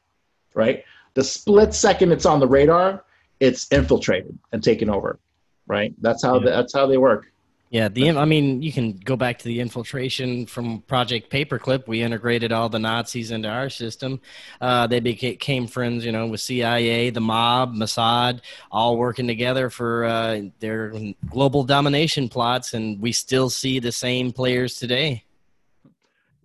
[0.55, 0.85] right?
[1.15, 3.05] The split second it's on the radar,
[3.41, 5.19] it's infiltrated and taken over,
[5.67, 5.95] right?
[6.01, 6.45] That's how yeah.
[6.45, 7.27] the, that's how they work.
[7.71, 11.87] Yeah, the I mean, you can go back to the infiltration from Project Paperclip.
[11.87, 14.21] We integrated all the Nazis into our system.
[14.59, 18.41] Uh, they became friends, you know, with CIA, the mob, Mossad,
[18.73, 20.95] all working together for uh, their
[21.29, 25.25] global domination plots, and we still see the same players today.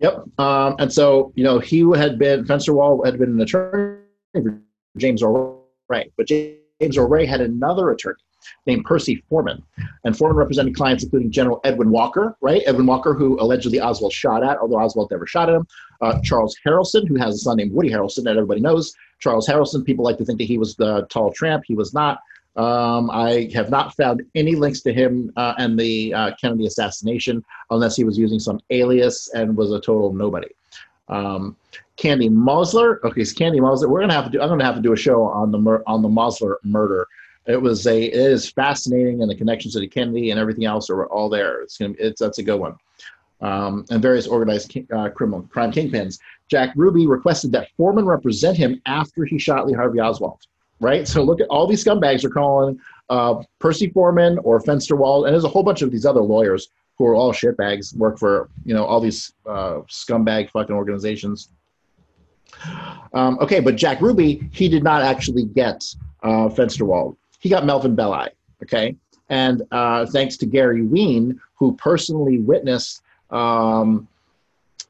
[0.00, 3.98] Yep, um, and so you know, he had been Fensterwald had been an attorney
[4.32, 4.60] for
[4.98, 5.22] James
[5.88, 8.18] Ray, but James Ray had another attorney
[8.66, 9.62] named Percy Foreman.
[10.04, 12.62] And Foreman represented clients including General Edwin Walker, right?
[12.66, 15.66] Edwin Walker, who allegedly Oswald shot at, although Oswald never shot at him.
[16.00, 18.94] Uh, Charles Harrelson, who has a son named Woody Harrelson that everybody knows.
[19.20, 21.64] Charles Harrelson, people like to think that he was the tall tramp.
[21.66, 22.18] He was not.
[22.56, 27.44] Um, I have not found any links to him uh, and the uh, Kennedy assassination
[27.70, 30.48] unless he was using some alias and was a total nobody.
[31.08, 31.56] Um,
[31.96, 33.02] Candy Mosler.
[33.04, 33.88] Okay, so Candy Mosler.
[33.88, 34.40] We're gonna have to do.
[34.40, 37.06] I'm gonna have to do a show on the mur- on the Mosler murder
[37.46, 40.88] it was a it is fascinating and the connections to the Kennedy and everything else
[40.90, 41.62] are all there.
[41.62, 42.76] It's gonna it's that's a good one.
[43.40, 46.18] Um, and various organized uh, criminal crime kingpins.
[46.48, 50.46] Jack Ruby requested that Foreman represent him after he shot Lee Harvey Oswald.
[50.84, 51.08] Right.
[51.08, 52.78] So look at all these scumbags are calling
[53.08, 57.06] uh, Percy Foreman or Fensterwald, and there's a whole bunch of these other lawyers who
[57.06, 61.48] are all shitbags, work for you know all these uh, scumbag fucking organizations.
[63.12, 65.82] Um, okay, but Jack Ruby, he did not actually get
[66.22, 68.30] uh, Fensterwald he got Melvin Belli.
[68.62, 68.96] Okay.
[69.28, 74.08] And uh, thanks to Gary Wean, who personally witnessed um,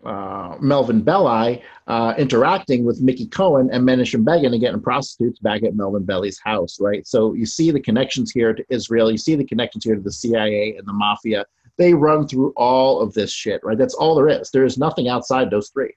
[0.04, 5.62] uh, Melvin Belli uh, interacting with Mickey Cohen and Menachem Begin and getting prostitutes back
[5.62, 7.06] at Melvin Belli's house, right?
[7.06, 10.12] So you see the connections here to Israel, you see the connections here to the
[10.12, 11.44] CIA and the mafia.
[11.76, 13.76] They run through all of this shit, right?
[13.76, 14.50] That's all there is.
[14.50, 15.94] There is nothing outside those three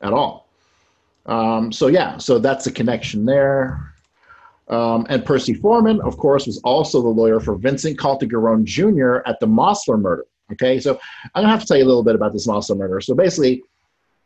[0.00, 0.48] at all.
[1.26, 3.94] Um, so yeah, so that's a connection there.
[4.68, 9.28] Um, and Percy Foreman, of course, was also the lawyer for Vincent Caltagirone Jr.
[9.28, 10.26] at the Mosler murder.
[10.52, 10.98] Okay, so
[11.34, 13.00] I'm gonna have to tell you a little bit about this Mosler murder.
[13.00, 13.62] So basically,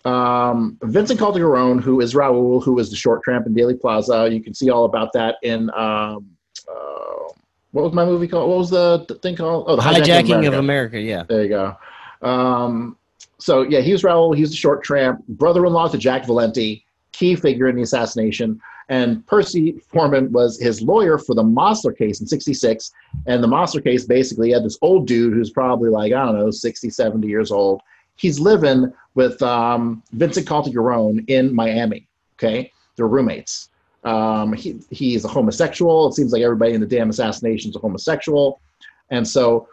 [0.04, 4.42] um, Vincent Caltagirone, who is Raoul, who is the short tramp in Dealey Plaza, you
[4.42, 6.26] can see all about that in um,
[6.68, 7.32] uh,
[7.72, 8.48] what was my movie called?
[8.48, 9.66] What was the thing called?
[9.68, 10.56] Oh, the Hijacking, Hijacking of, America.
[10.56, 11.00] of, America.
[11.00, 11.76] Yeah, there you go.
[12.22, 12.96] Um,
[13.38, 14.32] so yeah, he was Raoul.
[14.32, 18.60] He was the short tramp, brother-in-law to Jack Valenti, key figure in the assassination.
[18.88, 22.92] And Percy Foreman was his lawyer for the Mosler case in 66.
[23.26, 26.50] And the Mosler case basically had this old dude who's probably like, I don't know,
[26.50, 27.80] 60, 70 years old.
[28.14, 32.06] He's living with um, Vincent Caltagirone in Miami.
[32.34, 32.72] Okay.
[32.96, 33.70] They're roommates.
[34.04, 36.08] Um, he, he's a homosexual.
[36.08, 38.60] It seems like everybody in the damn assassination is a homosexual.
[39.10, 39.68] And so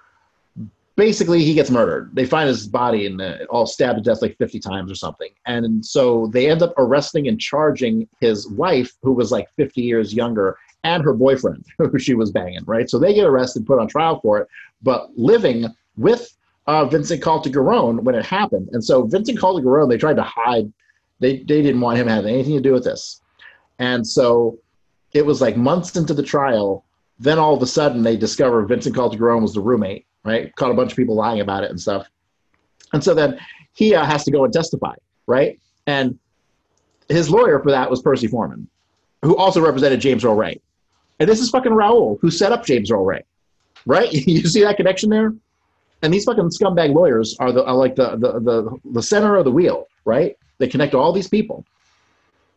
[0.96, 2.12] basically he gets murdered.
[2.14, 5.30] They find his body and all stabbed to death like 50 times or something.
[5.46, 10.14] And so they end up arresting and charging his wife, who was like 50 years
[10.14, 12.90] younger, and her boyfriend, who she was banging, right?
[12.90, 14.48] So they get arrested, put on trial for it,
[14.82, 15.66] but living
[15.98, 16.36] with
[16.68, 18.70] uh, Vincent Caltagirone when it happened.
[18.72, 20.72] And so Vincent Caltagirone, they tried to hide.
[21.20, 23.22] They, they didn't want him to have anything to do with this.
[23.80, 24.60] And so
[25.14, 26.86] it was like months into the trial.
[27.20, 30.56] Then all of a sudden they discover Vincent Caltagirone was the roommate right?
[30.56, 32.08] Caught a bunch of people lying about it and stuff.
[32.94, 33.40] And so then
[33.74, 34.96] he uh, has to go and testify,
[35.28, 35.60] right?
[35.88, 36.18] And
[37.10, 38.68] his lawyer for that was Percy Foreman,
[39.22, 40.62] who also represented James Earl Ray.
[41.20, 43.24] And this is fucking Raoul, who set up James Earl Ray,
[43.86, 44.12] right?
[44.14, 45.34] you see that connection there?
[46.02, 49.46] And these fucking scumbag lawyers are the are like the, the the the center of
[49.46, 50.38] the wheel, right?
[50.58, 51.66] They connect all these people.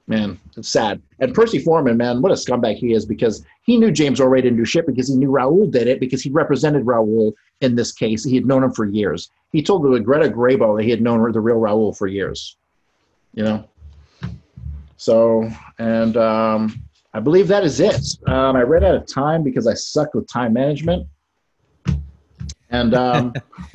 [0.09, 1.03] Man, it's sad.
[1.19, 4.59] And Percy Foreman, man, what a scumbag he is because he knew James Ray didn't
[4.59, 8.23] do shit because he knew Raoul did it because he represented Raoul in this case.
[8.23, 9.31] He had known him for years.
[9.51, 12.57] He told the Greta Grabo that he had known the real Raoul for years.
[13.35, 13.69] You know?
[14.97, 16.81] So, and um,
[17.13, 18.01] I believe that is it.
[18.29, 21.09] Um, I ran out of time because I suck with time management
[22.71, 23.33] and um,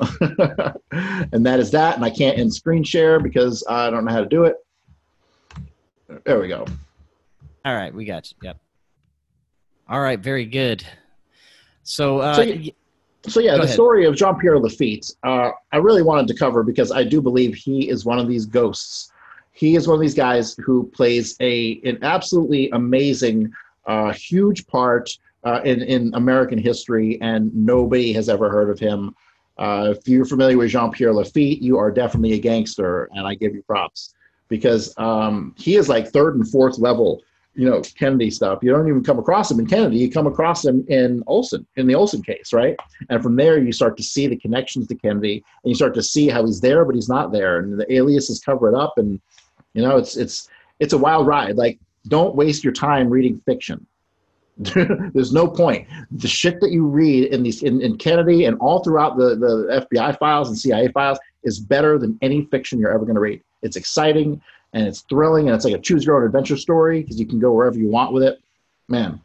[0.90, 1.96] and that is that.
[1.96, 4.56] And I can't end screen share because I don't know how to do it.
[6.24, 6.66] There we go.
[7.64, 8.36] All right, we got you.
[8.42, 8.58] Yep.
[9.88, 10.84] All right, very good.
[11.84, 12.72] So, uh, so, yeah,
[13.26, 13.74] so yeah the ahead.
[13.74, 17.54] story of Jean Pierre Lafitte, uh, I really wanted to cover because I do believe
[17.54, 19.10] he is one of these ghosts.
[19.52, 23.52] He is one of these guys who plays a an absolutely amazing,
[23.86, 25.10] uh, huge part
[25.44, 29.14] uh, in, in American history, and nobody has ever heard of him.
[29.58, 33.34] Uh, if you're familiar with Jean Pierre Lafitte, you are definitely a gangster, and I
[33.34, 34.14] give you props
[34.52, 37.22] because um, he is like third and fourth level,
[37.54, 38.58] you know, Kennedy stuff.
[38.60, 41.86] You don't even come across him in Kennedy, you come across him in Olson, in
[41.86, 42.76] the Olson case, right?
[43.08, 46.02] And from there, you start to see the connections to Kennedy, and you start to
[46.02, 49.18] see how he's there, but he's not there, and the aliases cover it up, and
[49.72, 50.50] you know, it's it's
[50.80, 51.56] it's a wild ride.
[51.56, 51.78] Like,
[52.08, 53.86] don't waste your time reading fiction
[54.58, 55.88] There's no point.
[56.10, 59.86] The shit that you read in these in, in Kennedy and all throughout the, the
[59.90, 63.42] FBI files and CIA files is better than any fiction you're ever going to read.
[63.62, 64.40] It's exciting
[64.72, 67.38] and it's thrilling and it's like a choose your own adventure story because you can
[67.38, 68.40] go wherever you want with it.
[68.88, 69.20] Man,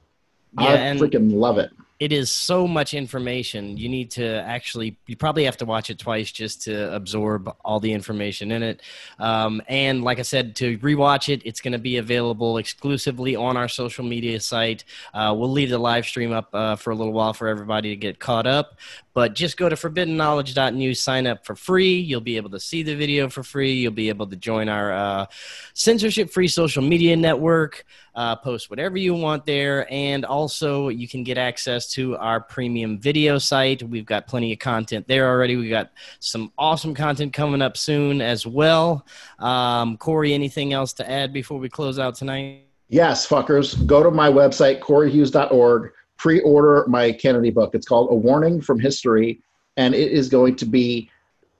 [0.59, 3.75] yeah, I freaking love it it is so much information.
[3.75, 7.79] You need to actually, you probably have to watch it twice just to absorb all
[7.79, 8.81] the information in it.
[9.17, 13.57] Um, and like I said, to rewatch it, it's going to be available exclusively on
[13.57, 14.83] our social media site.
[15.11, 17.95] Uh, we'll leave the live stream up uh, for a little while for everybody to
[17.95, 18.77] get caught up.
[19.17, 21.95] But just go to forbiddenknowledge.news, sign up for free.
[21.95, 23.73] You'll be able to see the video for free.
[23.73, 25.25] You'll be able to join our uh,
[25.73, 29.91] censorship free social media network, uh, post whatever you want there.
[29.91, 33.81] And also, you can get access to our premium video site.
[33.81, 35.55] We've got plenty of content there already.
[35.55, 39.03] We got some awesome content coming up soon as well.
[39.39, 42.65] Um, Corey, anything else to add before we close out tonight?
[42.87, 43.83] Yes, fuckers.
[43.87, 47.73] Go to my website, coreyhughes.org pre-order my Kennedy book.
[47.73, 49.41] It's called A Warning from History,
[49.77, 51.09] and it is going to be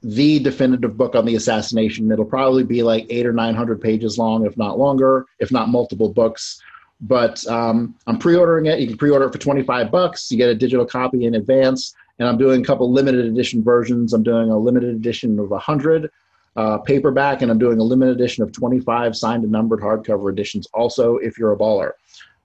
[0.04, 2.12] the definitive book on the assassination.
[2.12, 5.70] It'll probably be like eight or nine hundred pages long, if not longer, if not
[5.70, 6.62] multiple books.
[7.02, 8.80] But um, I'm pre-ordering it.
[8.80, 10.32] You can pre-order it for 25 bucks.
[10.32, 14.14] You get a digital copy in advance, and I'm doing a couple limited edition versions.
[14.14, 16.10] I'm doing a limited edition of 100
[16.56, 20.68] uh, paperback, and I'm doing a limited edition of 25 signed and numbered hardcover editions.
[20.74, 21.92] Also, if you're a baller.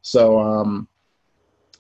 [0.03, 0.87] So um,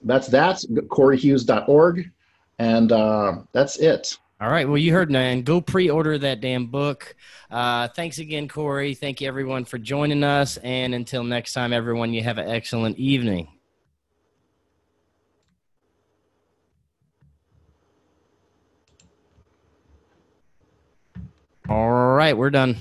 [0.05, 0.57] that's that.
[0.71, 2.11] CoreyHughes.org,
[2.59, 4.19] and uh, that's it.
[4.41, 4.67] All right.
[4.67, 5.43] Well, you heard, man.
[5.43, 7.15] Go pre-order that damn book.
[7.49, 8.95] Uh, thanks again, Corey.
[8.95, 10.57] Thank you, everyone, for joining us.
[10.59, 13.47] And until next time, everyone, you have an excellent evening.
[21.69, 22.77] All right, we're done.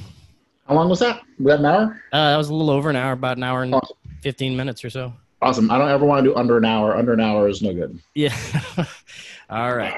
[0.68, 1.22] How long was that?
[1.38, 2.02] Was that an hour?
[2.12, 3.98] Uh, that was a little over an hour, about an hour and awesome.
[4.22, 5.14] 15 minutes or so.
[5.42, 5.72] Awesome.
[5.72, 6.96] I don't ever want to do under an hour.
[6.96, 8.00] Under an hour is no good.
[8.14, 8.36] Yeah.
[9.50, 9.98] All right.